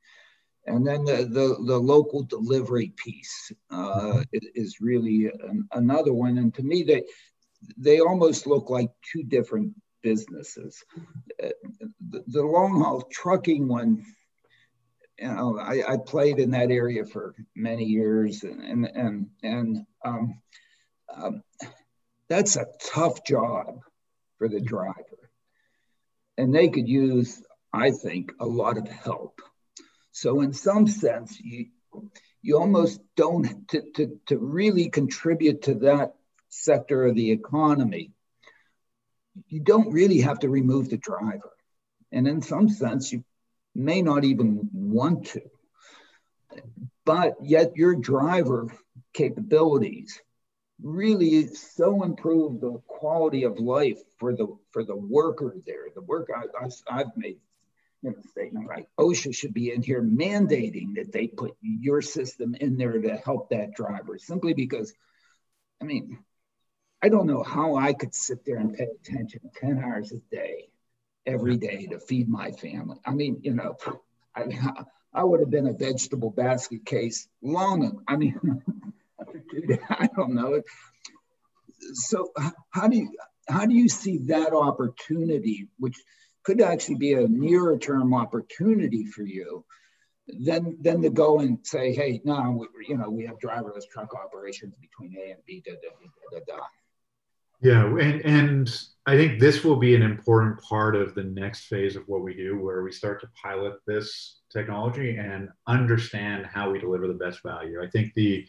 And 0.67 0.85
then 0.85 1.05
the, 1.05 1.17
the, 1.25 1.63
the 1.63 1.77
local 1.77 2.23
delivery 2.23 2.91
piece 2.97 3.51
uh, 3.69 4.23
is 4.31 4.81
really 4.81 5.27
an, 5.27 5.67
another 5.73 6.11
one. 6.11 6.39
And 6.39 6.53
to 6.55 6.63
me, 6.63 6.81
they, 6.81 7.03
they 7.77 7.99
almost 7.99 8.47
look 8.47 8.69
like 8.69 8.89
two 9.11 9.23
different 9.23 9.73
businesses. 10.01 10.83
The, 11.39 12.23
the 12.27 12.43
long 12.43 12.81
haul 12.81 13.01
trucking 13.11 13.67
one, 13.67 14.05
you 15.19 15.27
know, 15.27 15.57
I, 15.59 15.93
I, 15.93 15.97
played 15.97 16.39
in 16.39 16.51
that 16.51 16.71
area 16.71 17.05
for 17.05 17.35
many 17.55 17.85
years, 17.85 18.43
and 18.43 18.61
and 18.61 18.85
and, 18.85 19.29
and 19.41 19.85
um, 20.03 20.41
um, 21.15 21.43
that's 22.27 22.57
a 22.57 22.67
tough 22.83 23.23
job 23.25 23.79
for 24.37 24.49
the 24.49 24.59
driver, 24.59 25.31
and 26.37 26.53
they 26.53 26.67
could 26.67 26.87
use, 26.87 27.41
I 27.71 27.91
think, 27.91 28.33
a 28.39 28.45
lot 28.45 28.77
of 28.77 28.87
help. 28.89 29.41
So 30.11 30.41
in 30.41 30.53
some 30.53 30.87
sense, 30.87 31.39
you 31.39 31.67
you 32.41 32.59
almost 32.59 33.01
don't 33.15 33.67
to, 33.69 33.81
to, 33.95 34.19
to 34.27 34.37
really 34.37 34.89
contribute 34.89 35.63
to 35.63 35.73
that 35.75 36.14
sector 36.63 37.05
of 37.05 37.15
the 37.15 37.31
economy, 37.31 38.11
you 39.47 39.59
don't 39.59 39.91
really 39.91 40.21
have 40.21 40.39
to 40.39 40.49
remove 40.49 40.89
the 40.89 40.97
driver. 40.97 41.51
And 42.11 42.27
in 42.27 42.41
some 42.41 42.69
sense, 42.69 43.11
you 43.11 43.23
may 43.73 44.01
not 44.01 44.23
even 44.23 44.69
want 44.73 45.27
to. 45.27 45.41
But 47.05 47.35
yet 47.43 47.75
your 47.75 47.95
driver 47.95 48.67
capabilities 49.13 50.21
really 50.81 51.47
so 51.47 52.03
improve 52.03 52.59
the 52.59 52.79
quality 52.87 53.43
of 53.43 53.59
life 53.59 53.99
for 54.17 54.35
the 54.35 54.47
for 54.71 54.83
the 54.83 54.95
worker 54.95 55.55
there. 55.65 55.87
The 55.93 56.01
work 56.01 56.29
I, 56.35 56.97
have 56.97 57.11
made 57.15 57.37
you 58.01 58.11
know, 58.11 58.15
statement 58.31 58.67
like 58.67 58.87
OSHA 58.99 59.35
should 59.35 59.53
be 59.53 59.71
in 59.71 59.81
here 59.81 60.01
mandating 60.01 60.95
that 60.95 61.11
they 61.11 61.27
put 61.27 61.55
your 61.61 62.01
system 62.01 62.55
in 62.55 62.77
there 62.77 62.99
to 62.99 63.17
help 63.17 63.49
that 63.49 63.75
driver 63.75 64.17
simply 64.17 64.53
because 64.53 64.93
I 65.81 65.85
mean, 65.85 66.19
I 67.05 67.09
don't 67.09 67.27
know 67.27 67.43
how 67.43 67.75
I 67.75 67.93
could 67.93 68.15
sit 68.15 68.43
there 68.45 68.57
and 68.57 68.73
pay 68.73 68.87
attention 68.99 69.41
10 69.61 69.77
hours 69.77 70.11
a 70.11 70.17
day, 70.35 70.69
every 71.27 71.55
day 71.55 71.85
to 71.91 71.99
feed 71.99 72.27
my 72.27 72.49
family. 72.49 72.97
I 73.05 73.11
mean, 73.11 73.41
you 73.43 73.53
know, 73.53 73.77
I, 74.35 74.47
I 75.13 75.23
would 75.23 75.39
have 75.39 75.51
been 75.51 75.67
a 75.67 75.73
vegetable 75.73 76.31
basket 76.31 76.83
case 76.83 77.27
long. 77.43 78.01
I 78.07 78.15
mean, 78.15 78.39
I 79.89 80.09
don't 80.15 80.33
know. 80.33 80.63
So 81.93 82.33
how 82.71 82.87
do 82.87 82.97
you 82.97 83.11
how 83.47 83.67
do 83.67 83.75
you 83.75 83.87
see 83.87 84.17
that 84.33 84.53
opportunity, 84.53 85.67
which 85.77 85.97
could 86.41 86.59
actually 86.59 86.95
be 86.95 87.13
a 87.13 87.27
nearer 87.27 87.77
term 87.77 88.15
opportunity 88.15 89.05
for 89.05 89.21
you, 89.21 89.63
then 90.27 90.79
then 90.81 91.03
to 91.03 91.11
go 91.11 91.39
and 91.39 91.59
say, 91.61 91.93
hey, 91.93 92.19
no, 92.25 92.65
you 92.89 92.97
know, 92.97 93.11
we 93.11 93.27
have 93.27 93.37
driverless 93.37 93.87
truck 93.87 94.15
operations 94.15 94.73
between 94.81 95.15
A 95.19 95.33
and 95.33 95.45
B. 95.45 95.61
Da, 95.63 95.73
da, 95.73 96.39
da, 96.47 96.63
yeah, 97.61 97.85
and 97.85 98.21
and 98.25 98.79
I 99.05 99.15
think 99.15 99.39
this 99.39 99.63
will 99.63 99.75
be 99.75 99.95
an 99.95 100.01
important 100.01 100.61
part 100.61 100.95
of 100.95 101.13
the 101.13 101.23
next 101.23 101.65
phase 101.65 101.95
of 101.95 102.03
what 102.07 102.21
we 102.21 102.33
do, 102.33 102.59
where 102.59 102.83
we 102.83 102.91
start 102.91 103.21
to 103.21 103.29
pilot 103.41 103.75
this 103.85 104.39
technology 104.51 105.17
and 105.17 105.49
understand 105.67 106.45
how 106.45 106.71
we 106.71 106.79
deliver 106.79 107.07
the 107.07 107.13
best 107.13 107.43
value. 107.43 107.83
I 107.83 107.87
think 107.87 108.13
the 108.15 108.45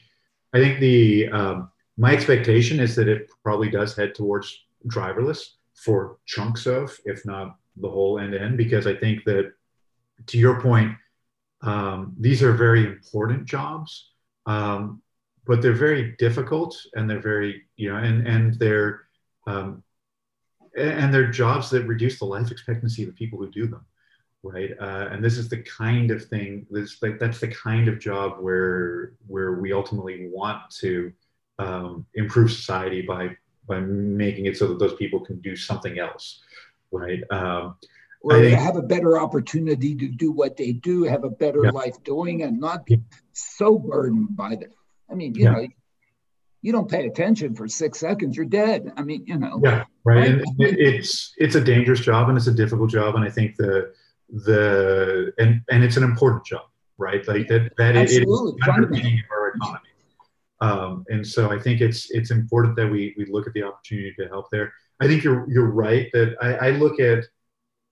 I 0.55 0.59
think 0.59 0.81
the 0.81 1.29
um, 1.29 1.71
my 1.99 2.13
expectation 2.13 2.81
is 2.81 2.95
that 2.97 3.09
it 3.09 3.29
probably 3.43 3.71
does 3.71 3.97
head 3.97 4.15
towards 4.15 4.67
driverless 4.89 5.41
for 5.75 6.19
chunks 6.27 6.67
of, 6.67 6.99
if 7.05 7.25
not 7.27 7.57
the 7.77 7.89
whole 7.89 8.19
end 8.19 8.33
to 8.33 8.41
end, 8.41 8.57
because 8.57 8.87
I 8.87 8.95
think 8.95 9.25
that 9.25 9.53
to 10.27 10.39
your 10.39 10.61
point, 10.61 10.93
um, 11.63 12.15
these 12.19 12.43
are 12.43 12.53
very 12.53 12.87
important 12.87 13.45
jobs, 13.45 14.11
um, 14.47 15.03
but 15.47 15.63
they're 15.63 15.73
very 15.73 16.15
difficult 16.19 16.77
and 16.95 17.09
they're 17.09 17.21
very, 17.21 17.63
you 17.77 17.91
know, 17.91 17.97
and, 17.99 18.27
and 18.27 18.55
they're, 18.59 19.03
um, 19.47 19.83
and 20.77 21.13
they're 21.13 21.31
jobs 21.31 21.71
that 21.71 21.87
reduce 21.87 22.19
the 22.19 22.25
life 22.25 22.51
expectancy 22.51 23.03
of 23.03 23.09
the 23.09 23.15
people 23.15 23.39
who 23.39 23.51
do 23.51 23.67
them 23.67 23.85
right 24.43 24.73
uh, 24.79 25.09
and 25.11 25.25
this 25.25 25.39
is 25.39 25.49
the 25.49 25.63
kind 25.63 26.11
of 26.11 26.23
thing 26.27 26.67
this 26.71 27.03
like 27.03 27.19
that's 27.19 27.41
the 27.41 27.49
kind 27.49 27.89
of 27.89 27.99
job 27.99 28.39
where 28.39 29.15
where 29.27 29.55
we 29.55 29.73
ultimately 29.73 30.29
want 30.31 30.61
to 30.71 31.11
um, 31.59 32.05
improve 32.15 32.53
society 32.53 33.03
by 33.03 33.35
by 33.67 33.81
making 33.81 34.47
it 34.47 34.57
so 34.57 34.69
that 34.69 34.79
those 34.79 34.95
people 34.95 35.21
can 35.21 35.41
do 35.41 35.57
something 35.57 35.99
else, 35.99 36.43
right? 36.93 37.21
Um, 37.31 37.77
or 38.23 38.41
think, 38.41 38.59
have 38.59 38.77
a 38.77 38.83
better 38.83 39.19
opportunity 39.19 39.95
to 39.97 40.09
do 40.09 40.33
what 40.33 40.57
they 40.57 40.73
do, 40.73 41.05
have 41.05 41.25
a 41.25 41.31
better 41.31 41.65
yeah. 41.65 41.71
life 41.71 42.03
doing, 42.05 42.43
and 42.43 42.61
not 42.61 42.87
be 42.87 43.01
so 43.33 43.79
burdened 43.79 44.37
by 44.37 44.57
the. 44.57 44.67
I 45.11 45.15
mean, 45.15 45.35
you 45.35 45.45
yeah. 45.45 45.53
know, 45.53 45.67
you 46.63 46.73
don't 46.73 46.91
pay 46.91 47.07
attention 47.07 47.55
for 47.55 47.69
six 47.69 47.99
seconds, 48.01 48.37
you're 48.37 48.47
dead. 48.47 48.93
I 48.97 49.03
mean, 49.03 49.25
you 49.27 49.39
know. 49.39 49.61
Yeah, 49.63 49.85
right. 50.05 50.17
right? 50.17 50.29
And 50.29 50.45
it's 50.59 51.33
it's 51.37 51.55
a 51.55 51.61
dangerous 51.61 52.01
job 52.01 52.29
and 52.29 52.37
it's 52.37 52.49
a 52.49 52.55
difficult 52.55 52.91
job, 52.91 53.15
and 53.15 53.25
I 53.25 53.31
think 53.31 53.57
the 53.57 53.93
the 54.29 55.33
and 55.39 55.63
and 55.71 55.85
it's 55.85 55.97
an 55.97 56.03
important 56.03 56.45
job, 56.45 56.67
right? 56.99 57.27
Like 57.27 57.47
that 57.49 57.73
that 57.79 57.97
Absolutely. 57.97 58.59
it 58.61 58.63
is 58.63 58.75
underpinning 58.75 59.23
our 59.31 59.49
economy. 59.49 59.81
Um, 60.61 61.05
and 61.09 61.27
so 61.27 61.51
I 61.53 61.59
think 61.59 61.81
it's 61.81 62.11
it's 62.11 62.31
important 62.31 62.77
that 62.77 62.89
we 62.91 63.15
we 63.17 63.27
look 63.27 63.47
at 63.47 63.53
the 63.53 63.63
opportunity 63.63 64.15
to 64.19 64.27
help 64.29 64.47
there. 64.51 64.73
I 65.01 65.07
think 65.07 65.23
you're 65.23 65.49
you're 65.51 65.71
right 65.71 66.09
that 66.13 66.37
I, 66.41 66.69
I 66.69 66.71
look 66.71 66.99
at 66.99 67.25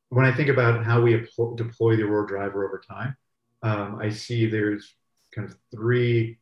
when 0.08 0.24
I 0.24 0.32
think 0.32 0.48
about 0.48 0.84
how 0.84 1.00
we 1.00 1.12
deploy 1.56 1.96
the 1.96 2.04
Aurora 2.04 2.26
driver 2.26 2.66
over 2.66 2.80
time. 2.80 3.16
Um, 3.62 3.98
I 4.00 4.10
see 4.10 4.46
there's 4.46 4.94
kind 5.34 5.48
of 5.48 5.56
three 5.70 6.38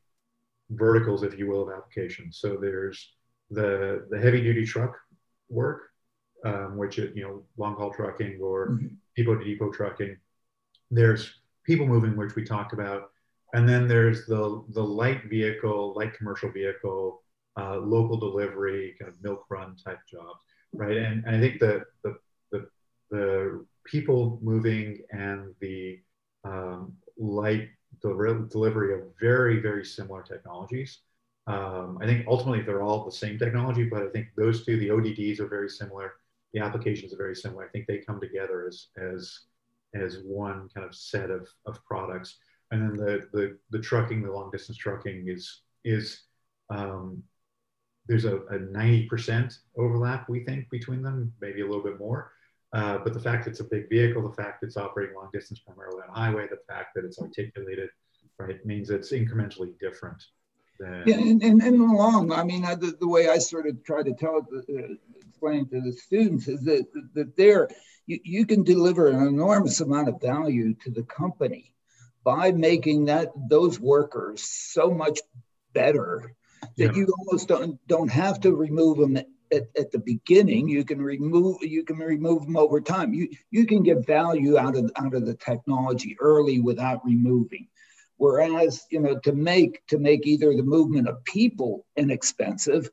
verticals, 0.71 1.23
if 1.23 1.39
you 1.39 1.49
will, 1.49 1.63
of 1.63 1.77
applications. 1.77 2.39
So 2.41 2.57
there's 2.61 3.15
the 3.51 4.07
the 4.11 4.19
heavy 4.19 4.41
duty 4.41 4.65
truck 4.65 4.97
work, 5.49 5.91
um, 6.45 6.77
which 6.77 6.99
is 6.99 7.15
you 7.15 7.23
know 7.23 7.43
long 7.57 7.77
haul 7.77 7.93
trucking 7.93 8.41
or 8.43 8.71
mm-hmm. 8.71 8.87
depot 9.17 9.37
to 9.37 9.45
depot 9.45 9.71
trucking. 9.71 10.17
There's 10.91 11.43
people 11.65 11.87
moving, 11.87 12.17
which 12.17 12.35
we 12.35 12.45
talked 12.45 12.73
about. 12.73 13.11
And 13.55 13.69
then 13.69 13.87
there's 13.87 14.27
the, 14.27 14.65
the 14.71 14.83
light 14.83 15.25
vehicle, 15.25 15.95
light 15.95 16.15
commercial 16.15 16.51
vehicle, 16.51 17.23
uh, 17.59 17.77
local 17.77 18.17
delivery, 18.17 18.95
kind 18.99 19.11
of 19.11 19.23
milk 19.23 19.45
run 19.51 19.77
type 19.77 19.99
jobs, 20.11 20.41
right? 20.73 20.97
And, 20.97 21.25
and 21.27 21.37
I 21.37 21.41
think 21.41 21.61
the, 21.61 21.85
the, 22.03 22.17
the, 22.51 22.69
the 23.11 23.67
people 23.85 24.39
moving 24.43 25.03
and 25.11 25.55
the 25.61 26.01
um, 26.45 26.95
light 27.19 27.69
del- 28.03 28.47
delivery 28.49 28.95
of 28.95 29.01
very, 29.21 29.61
very 29.61 29.85
similar 29.85 30.23
technologies. 30.23 30.99
Um, 31.47 31.99
I 32.01 32.07
think 32.07 32.27
ultimately 32.29 32.63
they're 32.63 32.83
all 32.83 33.05
the 33.05 33.13
same 33.13 33.39
technology, 33.39 33.85
but 33.85 34.03
I 34.03 34.09
think 34.09 34.29
those 34.37 34.65
two, 34.65 34.79
the 34.79 34.91
ODDs 34.91 35.41
are 35.41 35.49
very 35.49 35.69
similar. 35.69 36.15
The 36.53 36.61
applications 36.61 37.13
are 37.13 37.17
very 37.17 37.35
similar. 37.35 37.65
I 37.65 37.69
think 37.69 37.87
they 37.87 37.99
come 37.99 38.21
together 38.21 38.67
as, 38.69 38.89
as, 38.97 39.41
as 39.95 40.19
one 40.25 40.69
kind 40.75 40.87
of 40.87 40.95
set 40.95 41.31
of, 41.31 41.49
of 41.67 41.85
products 41.85 42.39
and 42.73 42.83
then 42.83 42.97
the 42.97 43.29
the, 43.33 43.59
the 43.71 43.79
trucking, 43.79 44.23
the 44.23 44.33
long 44.33 44.51
distance 44.51 44.79
trucking 44.79 45.29
is 45.29 45.61
is 45.85 46.23
um, 46.71 47.23
there's 48.09 48.25
a, 48.25 48.39
a 48.39 48.59
90% 48.59 49.59
overlap 49.77 50.29
we 50.29 50.43
think 50.45 50.69
between 50.71 51.03
them, 51.03 51.33
maybe 51.41 51.61
a 51.61 51.67
little 51.67 51.85
bit 51.85 51.99
more. 52.01 52.33
Uh, 52.73 52.99
but 53.05 53.13
the 53.13 53.21
fact 53.21 53.47
it's 53.47 53.61
a 53.61 53.65
big 53.65 53.89
vehicle, 53.91 54.27
the 54.27 54.35
fact 54.35 54.63
it's 54.63 54.77
operating 54.77 55.15
long 55.15 55.29
distance 55.33 55.61
primarily 55.61 56.01
on 56.09 56.15
highway, 56.15 56.47
the 56.51 56.59
fact 56.73 56.95
that 56.95 57.05
it's 57.05 57.19
articulated, 57.19 57.91
right, 58.39 58.65
means 58.65 58.89
it's 58.91 59.13
incrementally 59.13 59.79
different. 59.79 60.23
Than... 60.81 61.03
Yeah, 61.07 61.17
and, 61.17 61.43
and, 61.43 61.63
and 61.63 61.81
along, 61.81 62.33
I 62.33 62.45
mean, 62.45 62.65
I, 62.65 62.75
the, 62.75 62.97
the 62.99 63.09
way 63.09 63.29
I 63.29 63.39
sort 63.39 63.67
of 63.67 63.85
try 63.85 64.03
to 64.03 64.15
tell, 64.15 64.47
uh, 64.57 64.95
explain 65.29 65.69
to 65.69 65.81
the 65.83 65.93
students 65.93 66.49
is 66.49 66.63
that, 66.63 66.87
that 67.15 67.37
there, 67.37 67.69
you, 68.07 68.21
you 68.25 68.47
can 68.47 68.63
deliver 68.63 69.09
an 69.09 69.27
enormous 69.27 69.81
amount 69.81 70.09
of 70.09 70.21
value 70.21 70.75
to 70.85 70.91
the 70.91 71.03
company 71.03 71.75
by 72.25 72.53
making 72.53 73.07
that 73.07 73.33
those 73.51 73.79
workers 73.79 74.43
so 74.43 74.91
much 74.91 75.21
better 75.73 76.35
that 76.77 76.93
yeah. 76.93 76.93
you 76.95 77.13
almost 77.19 77.49
don't 77.49 77.79
don't 77.89 78.11
have 78.11 78.41
to 78.41 78.55
remove 78.55 78.99
them 78.99 79.19
at, 79.53 79.69
at 79.79 79.91
the 79.93 79.99
beginning 79.99 80.69
you 80.69 80.85
can 80.85 81.01
remove 81.01 81.57
you 81.63 81.85
can 81.85 81.99
remove 81.99 82.45
them 82.47 82.57
over 82.57 82.81
time 82.81 83.13
you 83.13 83.29
you 83.51 83.67
can 83.67 83.83
get 83.83 84.07
value 84.07 84.57
out 84.59 84.77
of 84.77 84.91
out 84.97 85.15
of 85.15 85.27
the 85.27 85.35
technology 85.35 86.17
early 86.21 86.61
without 86.61 87.05
removing 87.05 87.69
whereas 88.17 88.87
you 88.91 89.01
know 89.01 89.19
to 89.19 89.33
make 89.33 89.85
to 89.87 89.99
make 89.99 90.27
either 90.27 90.55
the 90.55 90.63
movement 90.63 91.09
of 91.09 91.25
people 91.25 91.87
inexpensive 91.97 92.91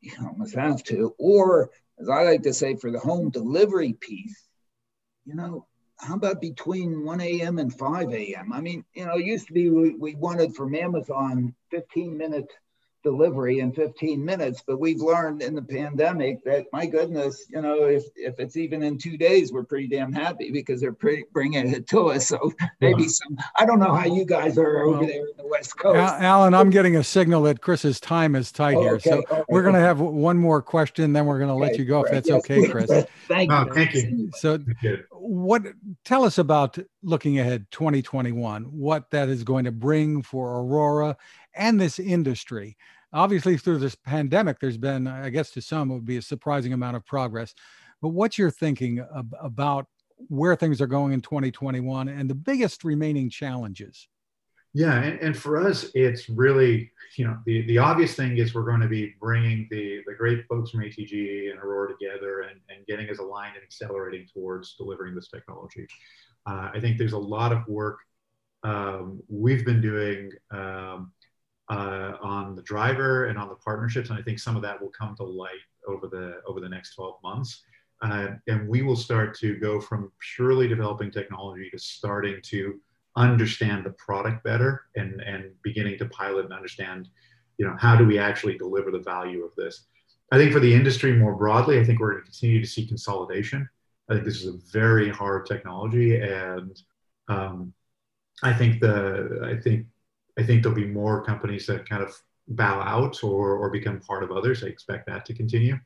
you 0.00 0.12
almost 0.22 0.54
have 0.54 0.82
to 0.82 1.14
or 1.18 1.70
as 2.00 2.08
i 2.08 2.22
like 2.22 2.42
to 2.42 2.52
say 2.52 2.74
for 2.74 2.90
the 2.90 2.98
home 2.98 3.30
delivery 3.30 3.92
piece 3.92 4.48
you 5.24 5.34
know 5.34 5.66
how 5.98 6.14
about 6.16 6.40
between 6.40 7.04
1 7.04 7.20
a.m. 7.20 7.58
and 7.58 7.72
5 7.72 8.12
a.m.? 8.12 8.52
I 8.52 8.60
mean, 8.60 8.84
you 8.94 9.06
know, 9.06 9.16
it 9.16 9.24
used 9.24 9.46
to 9.46 9.52
be 9.52 9.70
we, 9.70 9.94
we 9.94 10.16
wanted 10.16 10.54
from 10.54 10.74
Amazon 10.74 11.54
15 11.70 12.18
minute 12.18 12.50
delivery 13.04 13.60
in 13.60 13.70
15 13.72 14.24
minutes 14.24 14.62
but 14.66 14.80
we've 14.80 15.00
learned 15.00 15.42
in 15.42 15.54
the 15.54 15.62
pandemic 15.62 16.42
that 16.42 16.64
my 16.72 16.86
goodness 16.86 17.46
you 17.50 17.60
know 17.60 17.84
if, 17.84 18.04
if 18.16 18.40
it's 18.40 18.56
even 18.56 18.82
in 18.82 18.98
two 18.98 19.16
days 19.16 19.52
we're 19.52 19.62
pretty 19.62 19.86
damn 19.86 20.12
happy 20.12 20.50
because 20.50 20.80
they're 20.80 20.92
pretty 20.92 21.24
bringing 21.32 21.72
it 21.72 21.86
to 21.88 22.08
us. 22.10 22.26
So 22.26 22.52
maybe 22.80 23.06
some 23.08 23.36
i 23.58 23.66
don't 23.66 23.78
know 23.78 23.94
how 23.94 24.06
you 24.06 24.24
guys 24.24 24.56
are 24.56 24.80
over 24.84 24.98
well, 24.98 25.06
there 25.06 25.26
in 25.26 25.36
the 25.36 25.46
west 25.46 25.76
coast. 25.78 26.14
Alain 26.18 26.54
i'm 26.54 26.70
getting 26.70 26.96
a 26.96 27.04
signal 27.04 27.42
that 27.42 27.60
chris's 27.60 28.00
time 28.00 28.34
is 28.34 28.50
tight 28.50 28.76
oh, 28.76 28.80
here. 28.80 28.94
Okay. 28.94 29.10
so 29.10 29.18
okay. 29.18 29.42
we're 29.48 29.62
going 29.62 29.74
to 29.74 29.80
have 29.80 30.00
one 30.00 30.38
more 30.38 30.62
question 30.62 31.12
then 31.12 31.26
we're 31.26 31.38
going 31.38 31.48
to 31.48 31.54
okay. 31.54 31.70
let 31.70 31.78
you 31.78 31.84
go 31.84 32.02
if 32.04 32.10
that's 32.10 32.28
yes, 32.28 32.38
okay 32.38 32.66
chris. 32.66 32.90
thank 33.28 33.52
oh, 33.52 33.66
you. 33.66 33.74
thank 33.74 33.94
you. 33.94 34.30
So 34.34 34.58
what 35.24 35.62
tell 36.04 36.24
us 36.24 36.38
about 36.38 36.78
looking 37.02 37.38
ahead 37.38 37.66
2021 37.70 38.64
what 38.64 39.10
that 39.10 39.28
is 39.28 39.42
going 39.42 39.64
to 39.64 39.72
bring 39.72 40.22
for 40.22 40.60
aurora 40.60 41.16
and 41.54 41.80
this 41.80 41.98
industry. 41.98 42.76
Obviously, 43.12 43.56
through 43.56 43.78
this 43.78 43.94
pandemic, 43.94 44.58
there's 44.58 44.76
been, 44.76 45.06
I 45.06 45.30
guess, 45.30 45.50
to 45.52 45.62
some, 45.62 45.90
it 45.90 45.94
would 45.94 46.04
be 46.04 46.16
a 46.16 46.22
surprising 46.22 46.72
amount 46.72 46.96
of 46.96 47.06
progress. 47.06 47.54
But 48.02 48.08
what's 48.08 48.36
your 48.36 48.50
thinking 48.50 49.04
ab- 49.16 49.34
about 49.40 49.86
where 50.28 50.56
things 50.56 50.80
are 50.80 50.86
going 50.86 51.12
in 51.12 51.20
2021 51.20 52.08
and 52.08 52.28
the 52.28 52.34
biggest 52.34 52.84
remaining 52.84 53.30
challenges? 53.30 54.08
Yeah, 54.76 55.00
and, 55.00 55.20
and, 55.20 55.36
for 55.36 55.56
us, 55.56 55.86
it's 55.94 56.28
really, 56.28 56.90
you 57.16 57.24
know, 57.24 57.38
the, 57.46 57.62
the 57.66 57.78
obvious 57.78 58.14
thing 58.14 58.38
is 58.38 58.54
we're 58.54 58.64
going 58.64 58.80
to 58.80 58.88
be 58.88 59.14
bringing 59.20 59.68
the, 59.70 60.02
the 60.04 60.14
great 60.14 60.44
folks 60.48 60.72
from 60.72 60.80
ATG 60.80 61.52
and 61.52 61.60
Aurora 61.60 61.92
together 61.92 62.40
and, 62.40 62.58
and 62.68 62.84
getting 62.86 63.08
us 63.08 63.18
aligned 63.18 63.54
and 63.54 63.62
accelerating 63.62 64.26
towards 64.26 64.74
delivering 64.74 65.14
this 65.14 65.28
technology. 65.28 65.86
Uh, 66.44 66.70
I 66.74 66.80
think 66.80 66.98
there's 66.98 67.12
a 67.12 67.18
lot 67.18 67.52
of 67.52 67.66
work 67.68 68.00
um, 68.64 69.22
we've 69.28 69.64
been 69.64 69.80
doing 69.80 70.30
um, 70.50 71.12
uh, 71.70 72.14
on 72.20 72.56
the 72.56 72.62
driver 72.62 73.26
and 73.26 73.38
on 73.38 73.48
the 73.48 73.54
partnerships. 73.56 74.10
And 74.10 74.18
I 74.18 74.22
think 74.22 74.38
some 74.38 74.56
of 74.56 74.62
that 74.62 74.80
will 74.80 74.90
come 74.90 75.14
to 75.16 75.24
light 75.24 75.52
over 75.86 76.08
the 76.08 76.40
over 76.46 76.60
the 76.60 76.68
next 76.68 76.94
12 76.94 77.16
months. 77.22 77.62
Uh, 78.02 78.28
and 78.48 78.68
we 78.68 78.82
will 78.82 78.96
start 78.96 79.38
to 79.38 79.56
go 79.56 79.80
from 79.80 80.10
purely 80.34 80.66
developing 80.66 81.10
technology 81.10 81.70
to 81.70 81.78
starting 81.78 82.40
to 82.42 82.80
understand 83.16 83.84
the 83.84 83.90
product 83.90 84.42
better 84.44 84.82
and, 84.96 85.20
and 85.20 85.50
beginning 85.62 85.98
to 85.98 86.06
pilot 86.06 86.44
and 86.44 86.54
understand 86.54 87.08
you 87.58 87.66
know, 87.66 87.76
how 87.78 87.96
do 87.96 88.04
we 88.04 88.18
actually 88.18 88.58
deliver 88.58 88.90
the 88.90 88.98
value 88.98 89.44
of 89.44 89.54
this? 89.56 89.86
I 90.32 90.38
think 90.38 90.52
for 90.52 90.60
the 90.60 90.74
industry 90.74 91.16
more 91.16 91.34
broadly, 91.34 91.78
I 91.78 91.84
think 91.84 92.00
we're 92.00 92.12
going 92.12 92.24
to 92.24 92.30
continue 92.30 92.60
to 92.60 92.66
see 92.66 92.86
consolidation. 92.86 93.68
I 94.08 94.14
think 94.14 94.24
this 94.24 94.42
is 94.42 94.54
a 94.54 94.58
very 94.72 95.08
hard 95.08 95.46
technology, 95.46 96.20
and 96.20 96.78
um, 97.28 97.72
I 98.42 98.52
think 98.52 98.80
the 98.80 99.40
I 99.44 99.60
think 99.60 99.86
I 100.38 100.42
think 100.42 100.62
there'll 100.62 100.76
be 100.76 100.86
more 100.86 101.24
companies 101.24 101.66
that 101.66 101.88
kind 101.88 102.02
of 102.02 102.14
bow 102.48 102.80
out 102.80 103.22
or 103.22 103.56
or 103.56 103.70
become 103.70 104.00
part 104.00 104.22
of 104.22 104.32
others. 104.32 104.62
I 104.62 104.66
expect 104.66 105.06
that 105.06 105.24
to 105.26 105.34
continue, 105.34 105.78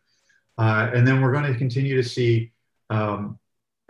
uh, 0.57 0.91
and 0.93 1.07
then 1.07 1.21
we're 1.21 1.33
going 1.33 1.53
to 1.53 1.59
continue 1.59 1.97
to 1.97 2.09
see 2.09 2.53
um, 2.91 3.39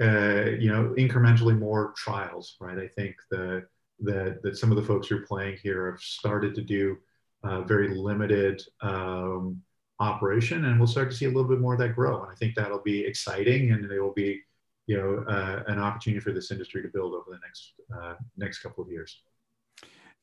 uh, 0.00 0.50
you 0.58 0.70
know 0.70 0.94
incrementally 0.96 1.58
more 1.58 1.92
trials. 1.96 2.56
Right? 2.60 2.78
I 2.78 2.88
think 2.88 3.16
the 3.30 3.66
that 4.00 4.42
that 4.42 4.56
some 4.56 4.70
of 4.70 4.76
the 4.76 4.84
folks 4.84 5.08
who 5.08 5.16
are 5.16 5.26
playing 5.26 5.58
here 5.62 5.90
have 5.90 6.00
started 6.00 6.54
to 6.54 6.62
do 6.62 6.98
uh, 7.44 7.62
very 7.62 7.88
limited 7.88 8.62
um, 8.80 9.60
operation, 10.00 10.66
and 10.66 10.78
we'll 10.78 10.86
start 10.86 11.10
to 11.10 11.16
see 11.16 11.24
a 11.24 11.28
little 11.28 11.48
bit 11.48 11.60
more 11.60 11.74
of 11.74 11.80
that 11.80 11.94
grow. 11.94 12.22
And 12.22 12.30
I 12.30 12.34
think 12.34 12.54
that'll 12.54 12.82
be 12.82 13.04
exciting, 13.04 13.72
and 13.72 13.90
it 13.90 14.00
will 14.00 14.12
be, 14.12 14.40
you 14.86 14.96
know, 14.96 15.24
uh, 15.28 15.62
an 15.66 15.78
opportunity 15.78 16.20
for 16.20 16.32
this 16.32 16.50
industry 16.50 16.82
to 16.82 16.88
build 16.88 17.14
over 17.14 17.30
the 17.30 17.38
next 17.42 17.72
uh, 17.96 18.14
next 18.36 18.58
couple 18.58 18.84
of 18.84 18.90
years. 18.90 19.20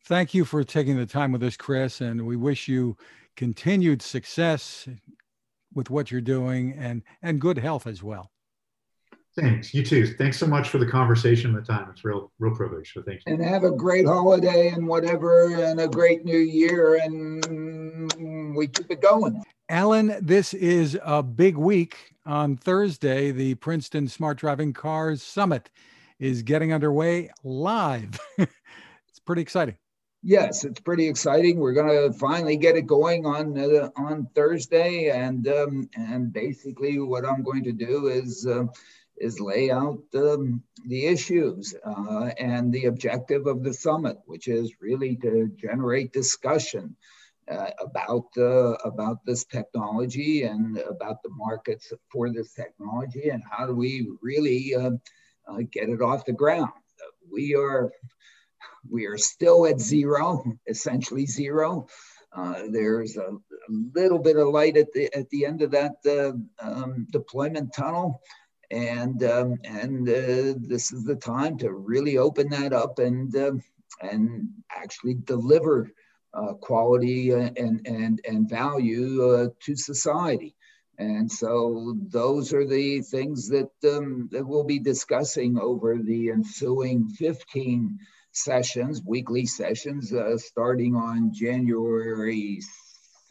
Thank 0.05 0.33
you 0.33 0.45
for 0.45 0.63
taking 0.63 0.97
the 0.97 1.05
time 1.05 1.31
with 1.31 1.43
us, 1.43 1.57
Chris, 1.57 2.01
and 2.01 2.25
we 2.25 2.35
wish 2.35 2.67
you 2.67 2.95
continued 3.35 4.01
success 4.01 4.87
with 5.73 5.89
what 5.89 6.11
you're 6.11 6.21
doing 6.21 6.73
and 6.77 7.03
and 7.21 7.41
good 7.41 7.57
health 7.57 7.87
as 7.87 8.01
well. 8.03 8.31
Thanks. 9.37 9.73
You 9.73 9.83
too. 9.83 10.07
Thanks 10.07 10.37
so 10.37 10.47
much 10.47 10.69
for 10.69 10.77
the 10.77 10.85
conversation 10.85 11.53
and 11.53 11.59
the 11.59 11.67
time. 11.67 11.89
It's 11.91 12.05
real, 12.05 12.31
real 12.39 12.55
privilege. 12.55 12.93
So 12.93 13.01
thank 13.01 13.21
you. 13.25 13.33
And 13.33 13.43
have 13.43 13.65
a 13.65 13.71
great 13.71 14.05
holiday 14.05 14.69
and 14.69 14.87
whatever, 14.87 15.53
and 15.53 15.81
a 15.81 15.89
great 15.89 16.23
new 16.23 16.37
year, 16.37 16.95
and 17.03 18.55
we 18.55 18.67
keep 18.67 18.89
it 18.89 19.01
going. 19.01 19.43
Alain, 19.69 20.15
this 20.21 20.53
is 20.53 20.97
a 21.03 21.21
big 21.21 21.57
week. 21.57 22.13
On 22.25 22.55
Thursday, 22.55 23.29
the 23.31 23.55
Princeton 23.55 24.07
Smart 24.07 24.37
Driving 24.37 24.73
Cars 24.73 25.21
Summit 25.21 25.69
is 26.17 26.41
getting 26.41 26.73
underway 26.73 27.29
live. 27.43 28.19
it's 28.37 29.19
pretty 29.25 29.41
exciting. 29.41 29.75
Yes, 30.23 30.63
it's 30.63 30.79
pretty 30.79 31.07
exciting. 31.07 31.59
We're 31.59 31.73
going 31.73 32.11
to 32.11 32.17
finally 32.17 32.57
get 32.57 32.77
it 32.77 32.87
going 32.87 33.27
on 33.27 33.55
uh, 33.59 33.89
on 33.95 34.27
Thursday, 34.33 35.09
and 35.09 35.47
um, 35.49 35.89
and 35.95 36.33
basically 36.33 36.99
what 36.99 37.25
I'm 37.25 37.43
going 37.43 37.63
to 37.65 37.73
do 37.73 38.07
is. 38.07 38.47
Uh, 38.47 38.65
is 39.17 39.39
lay 39.39 39.71
out 39.71 40.03
um, 40.15 40.61
the 40.85 41.05
issues 41.05 41.73
uh, 41.85 42.29
and 42.37 42.73
the 42.73 42.85
objective 42.85 43.47
of 43.47 43.63
the 43.63 43.73
summit, 43.73 44.17
which 44.25 44.47
is 44.47 44.73
really 44.81 45.15
to 45.17 45.49
generate 45.57 46.11
discussion 46.11 46.95
uh, 47.49 47.69
about 47.79 48.25
uh, 48.37 48.73
about 48.83 49.23
this 49.25 49.45
technology 49.45 50.43
and 50.43 50.77
about 50.79 51.21
the 51.23 51.29
markets 51.29 51.93
for 52.11 52.31
this 52.31 52.53
technology 52.53 53.29
and 53.29 53.43
how 53.49 53.65
do 53.65 53.73
we 53.73 54.09
really 54.21 54.73
uh, 54.75 54.91
uh, 55.47 55.59
get 55.71 55.89
it 55.89 56.01
off 56.01 56.25
the 56.25 56.33
ground. 56.33 56.71
We 57.31 57.55
are 57.55 57.91
we 58.89 59.05
are 59.05 59.17
still 59.17 59.65
at 59.65 59.79
zero, 59.79 60.43
essentially 60.67 61.25
zero. 61.25 61.87
Uh, 62.33 62.63
there's 62.69 63.15
a, 63.15 63.29
a, 63.29 63.71
little 63.93 64.19
bit 64.19 64.35
of 64.35 64.49
light 64.49 64.75
at 64.75 64.91
the 64.93 65.15
at 65.15 65.29
the 65.29 65.45
end 65.45 65.61
of 65.61 65.71
that 65.71 65.95
um, 66.59 67.07
deployment 67.11 67.73
tunnel 67.73 68.21
and 68.71 69.23
um, 69.23 69.57
and 69.63 70.07
uh, 70.07 70.53
this 70.57 70.91
is 70.91 71.03
the 71.03 71.15
time 71.15 71.57
to 71.59 71.71
really 71.71 72.17
open 72.17 72.49
that 72.49 72.73
up 72.73 72.99
and 72.99 73.35
uh, 73.35 73.51
and 74.01 74.49
actually 74.71 75.15
deliver 75.15 75.91
uh, 76.33 76.53
quality 76.53 77.31
and 77.31 77.57
and 77.85 78.21
and 78.25 78.49
value 78.49 79.23
uh, 79.23 79.47
to 79.61 79.75
society. 79.75 80.55
And 80.97 81.29
so 81.29 81.97
those 82.09 82.53
are 82.53 82.65
the 82.65 83.01
things 83.01 83.49
that 83.49 83.71
um, 83.83 84.29
that 84.31 84.45
we'll 84.45 84.63
be 84.63 84.79
discussing 84.79 85.57
over 85.59 85.97
the 85.97 86.29
ensuing 86.29 87.09
15 87.09 87.99
sessions, 88.31 89.01
weekly 89.05 89.45
sessions, 89.45 90.13
uh, 90.13 90.37
starting 90.37 90.95
on 90.95 91.33
January 91.33 92.59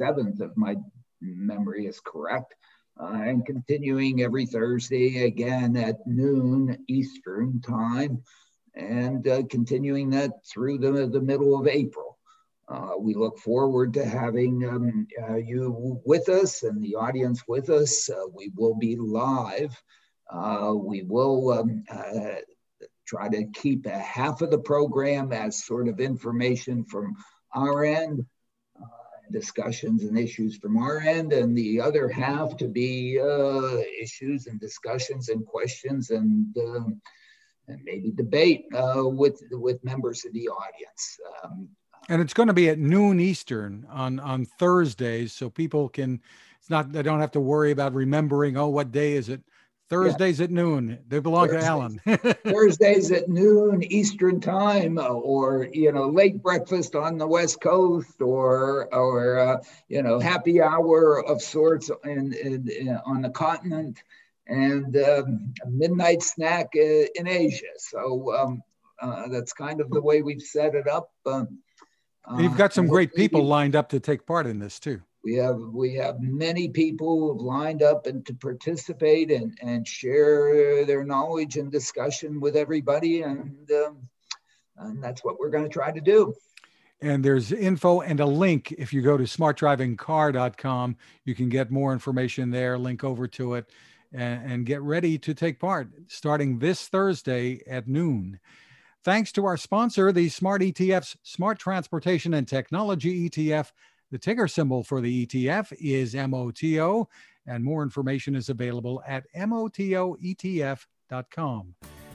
7th, 0.01 0.41
if 0.41 0.51
my 0.57 0.77
memory 1.21 1.87
is 1.87 2.01
correct 2.01 2.55
uh, 3.01 3.13
and 3.13 3.47
continuing 3.47 4.23
every 4.23 4.47
Thursday 4.47 5.25
again 5.25 5.77
at 5.77 6.07
noon 6.07 6.85
Eastern 6.89 7.61
time, 7.61 8.23
and 8.75 9.27
uh, 9.27 9.43
continuing 9.51 10.11
that 10.11 10.45
through 10.47 10.79
the, 10.79 11.07
the 11.07 11.21
middle 11.21 11.59
of 11.59 11.67
April. 11.67 12.19
Uh, 12.67 12.93
we 12.99 13.15
look 13.15 13.39
forward 13.39 13.93
to 13.93 14.05
having 14.05 14.67
um, 14.67 15.07
uh, 15.29 15.37
you 15.37 16.01
with 16.07 16.29
us 16.29 16.63
and 16.63 16.83
the 16.83 16.95
audience 16.95 17.43
with 17.47 17.69
us. 17.69 18.09
Uh, 18.09 18.27
we 18.33 18.51
will 18.57 18.75
be 18.75 18.97
live. 18.97 19.77
Uh, 20.31 20.73
we 20.75 21.03
will 21.03 21.53
um, 21.53 21.85
try 23.07 23.29
to 23.29 23.45
keep 23.53 23.85
a 23.85 23.99
half 23.99 24.41
of 24.41 24.51
the 24.51 24.59
program 24.59 25.31
as 25.33 25.65
sort 25.65 25.89
of 25.89 26.01
information 26.01 26.85
from 26.85 27.15
our 27.55 27.85
end 27.85 28.25
discussions 29.31 30.05
and 30.05 30.19
issues 30.19 30.57
from 30.57 30.77
our 30.77 30.99
end, 31.01 31.33
and 31.33 31.57
the 31.57 31.81
other 31.81 32.09
half 32.09 32.57
to 32.59 32.69
be 32.69 33.19
uh, 33.21 33.79
issues 34.01 34.47
and 34.47 34.61
discussions 34.61 35.29
and 35.29 35.47
questions 35.47 36.11
and, 36.11 36.57
um, 36.59 37.01
and 37.69 37.81
maybe 37.85 38.11
debate 38.11 38.67
uh, 38.75 39.03
with 39.05 39.43
with 39.51 39.83
members 39.85 40.25
of 40.25 40.33
the 40.33 40.49
audience. 40.49 41.19
Um, 41.43 41.69
and 42.09 42.21
it's 42.21 42.35
going 42.35 42.49
to 42.49 42.55
be 42.55 42.69
at 42.69 42.79
noon 42.79 43.21
Eastern 43.21 43.87
on 43.91 44.21
on 44.21 44.45
Thursdays, 44.45 45.33
so 45.33 45.49
people 45.49 45.89
can. 45.89 46.21
It's 46.61 46.71
not 46.71 46.93
they 46.93 47.03
don't 47.03 47.21
have 47.21 47.33
to 47.33 47.41
worry 47.41 47.73
about 47.73 47.93
remembering. 47.93 48.57
Oh, 48.57 48.69
what 48.69 48.91
day 48.91 49.15
is 49.15 49.29
it? 49.29 49.43
Thursdays 49.95 50.41
yeah. 50.41 50.45
at 50.45 50.51
noon. 50.51 50.99
They 51.09 51.19
belong 51.19 51.49
Thursdays. 51.49 51.65
to 51.65 51.75
Alain. 51.75 52.35
Thursdays 52.45 53.11
at 53.11 53.29
noon 53.29 53.83
Eastern 53.85 54.41
time, 54.41 54.99
uh, 54.99 55.09
or 55.09 55.69
you 55.73 55.93
know, 55.93 56.09
late 56.09 56.43
breakfast 56.43 56.95
on 56.95 57.19
the 57.19 57.27
West 57.27 57.61
Coast, 57.61 58.21
or 58.21 58.89
or 58.95 59.39
uh, 59.39 59.57
you 59.89 60.03
know, 60.03 60.21
happy 60.21 60.61
hour 60.61 61.25
of 61.25 61.41
sorts 61.41 61.91
in, 62.05 62.33
in, 62.35 62.69
in 62.69 63.01
on 63.07 63.23
the 63.23 63.31
continent, 63.31 64.03
and 64.47 64.97
um, 64.97 65.55
midnight 65.69 66.23
snack 66.23 66.69
uh, 66.77 67.07
in 67.15 67.27
Asia. 67.27 67.67
So 67.79 68.35
um, 68.37 68.63
uh, 69.01 69.29
that's 69.29 69.53
kind 69.53 69.81
of 69.81 69.91
the 69.91 70.01
way 70.01 70.23
we've 70.23 70.43
set 70.43 70.75
it 70.75 70.89
up. 70.89 71.11
Um, 71.27 71.59
You've 72.39 72.57
got 72.57 72.73
some 72.73 72.87
great 72.87 73.15
people 73.15 73.45
lined 73.45 73.77
up 73.77 73.91
to 73.91 74.01
take 74.01 74.27
part 74.27 74.47
in 74.47 74.59
this 74.59 74.81
too. 74.81 75.03
We 75.25 75.37
have 75.37 75.59
we 75.59 75.95
have 75.95 76.21
many 76.21 76.69
people 76.69 77.39
lined 77.39 77.83
up 77.83 78.07
and 78.07 78.25
to 78.27 78.35
participate 78.35 79.31
and, 79.31 79.57
and 79.63 79.89
share 79.89 80.85
their 80.85 81.03
knowledge 81.03 81.57
and 81.57 81.73
discussion 81.73 82.41
with 82.41 82.57
everybody, 82.57 83.23
and 83.23 83.71
um, 83.73 84.09
and 84.77 85.03
that's 85.03 85.25
what 85.25 85.39
we're 85.39 85.49
going 85.49 85.65
to 85.65 85.71
try 85.71 85.91
to 85.91 86.01
do. 86.01 86.35
And 87.01 87.25
there's 87.25 87.53
info 87.53 88.03
and 88.03 88.21
a 88.21 88.27
link. 88.27 88.73
If 88.77 88.93
you 88.93 89.01
go 89.01 89.17
to 89.17 89.25
smartdrivingcar.com, 89.25 90.97
you 91.25 91.35
can 91.35 91.49
get 91.49 91.71
more 91.71 91.95
information 91.95 92.51
there. 92.51 92.77
Link 92.77 93.03
over 93.03 93.27
to 93.29 93.55
it, 93.55 93.71
and, 94.13 94.53
and 94.53 94.67
get 94.67 94.83
ready 94.83 95.17
to 95.19 95.33
take 95.33 95.59
part 95.59 95.89
starting 96.07 96.59
this 96.59 96.87
Thursday 96.89 97.63
at 97.67 97.89
noon. 97.89 98.39
Thanks 99.05 99.33
to 99.33 99.45
our 99.47 99.57
sponsor, 99.57 100.13
the 100.13 100.29
Smart 100.29 100.63
ETF's 100.63 101.17
Smart 101.23 101.59
Transportation 101.59 102.35
and 102.35 102.47
Technology 102.49 103.29
ETF 103.29 103.73
the 104.15 104.19
ticker 104.21 104.47
symbol 104.47 104.85
for 104.85 105.01
the 105.01 105.27
ETF 105.27 105.73
is 105.81 106.15
MOTO, 106.15 107.09
and 107.49 107.65
more 107.65 107.83
information 107.83 108.37
is 108.37 108.49
available 108.49 109.03
at 109.09 109.25
MOTOETF.com. 109.37 110.85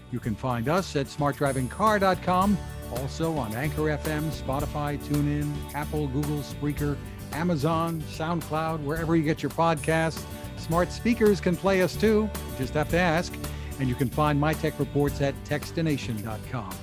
You 0.10 0.20
can 0.20 0.34
find 0.34 0.70
us 0.70 0.96
at 0.96 1.08
smartdrivingcar.com, 1.08 2.58
also 2.96 3.36
on 3.36 3.54
Anchor 3.54 3.82
FM, 3.82 4.30
Spotify, 4.30 4.98
TuneIn, 4.98 5.54
Apple, 5.76 6.08
Google, 6.08 6.40
Spreaker, 6.40 6.96
Amazon, 7.34 8.02
SoundCloud, 8.04 8.82
wherever 8.86 9.18
you 9.18 9.24
get 9.24 9.44
your 9.44 9.52
podcasts. 9.52 10.24
Smart 10.56 10.94
speakers 10.94 11.42
can 11.42 11.58
play 11.58 11.82
us 11.82 11.98
too. 11.98 12.30
Just 12.58 12.76
have 12.76 12.88
to 12.92 12.98
ask. 12.98 13.36
And 13.82 13.90
you 13.90 13.96
can 13.96 14.08
find 14.08 14.40
my 14.40 14.54
tech 14.54 14.80
reports 14.80 15.20
at 15.20 15.36
techstination.com. 15.44 16.74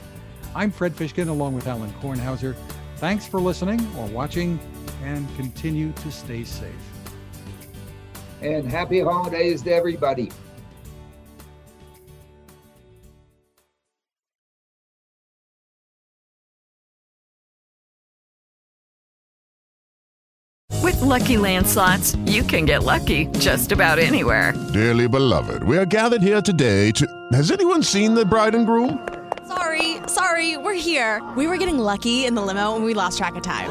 I'm 0.55 0.71
Fred 0.71 0.95
Fishkin 0.95 1.31
along 1.31 1.55
with 1.55 1.67
Alain 1.67 1.91
Kornhauser. 2.03 2.55
Thanks 2.97 3.27
for 3.27 3.41
listening 3.41 3.81
or 3.97 4.07
watching 4.09 4.61
and 5.03 5.27
continue 5.37 5.93
to 5.93 6.11
stay 6.11 6.45
safe. 6.45 6.73
And 8.43 8.71
happy 8.71 9.01
holidays 9.01 9.63
to 9.63 9.75
everybody. 9.75 10.31
With 20.83 21.01
lucky 21.01 21.37
landslots, 21.37 22.17
you 22.31 22.43
can 22.43 22.65
get 22.65 22.85
lucky 22.85 23.27
just 23.39 23.73
about 23.73 23.99
anywhere. 23.99 24.53
Dearly 24.73 25.09
beloved, 25.09 25.65
we 25.65 25.77
are 25.79 25.87
gathered 25.87 26.23
here 26.23 26.41
today 26.41 26.93
to. 26.93 27.07
Has 27.33 27.51
anyone 27.51 27.83
seen 27.83 28.15
the 28.15 28.25
bride 28.25 28.55
and 28.55 28.67
groom? 28.67 29.07
Sorry, 29.49 29.97
sorry, 30.07 30.57
we're 30.57 30.75
here. 30.75 31.23
We 31.37 31.49
were 31.49 31.57
getting 31.57 31.79
lucky 31.79 32.25
in 32.25 32.35
the 32.35 32.43
limo 32.43 32.77
and 32.77 32.85
we 32.85 32.95
lost 32.95 33.19
track 33.19 33.35
of 33.35 33.43
time. 33.43 33.71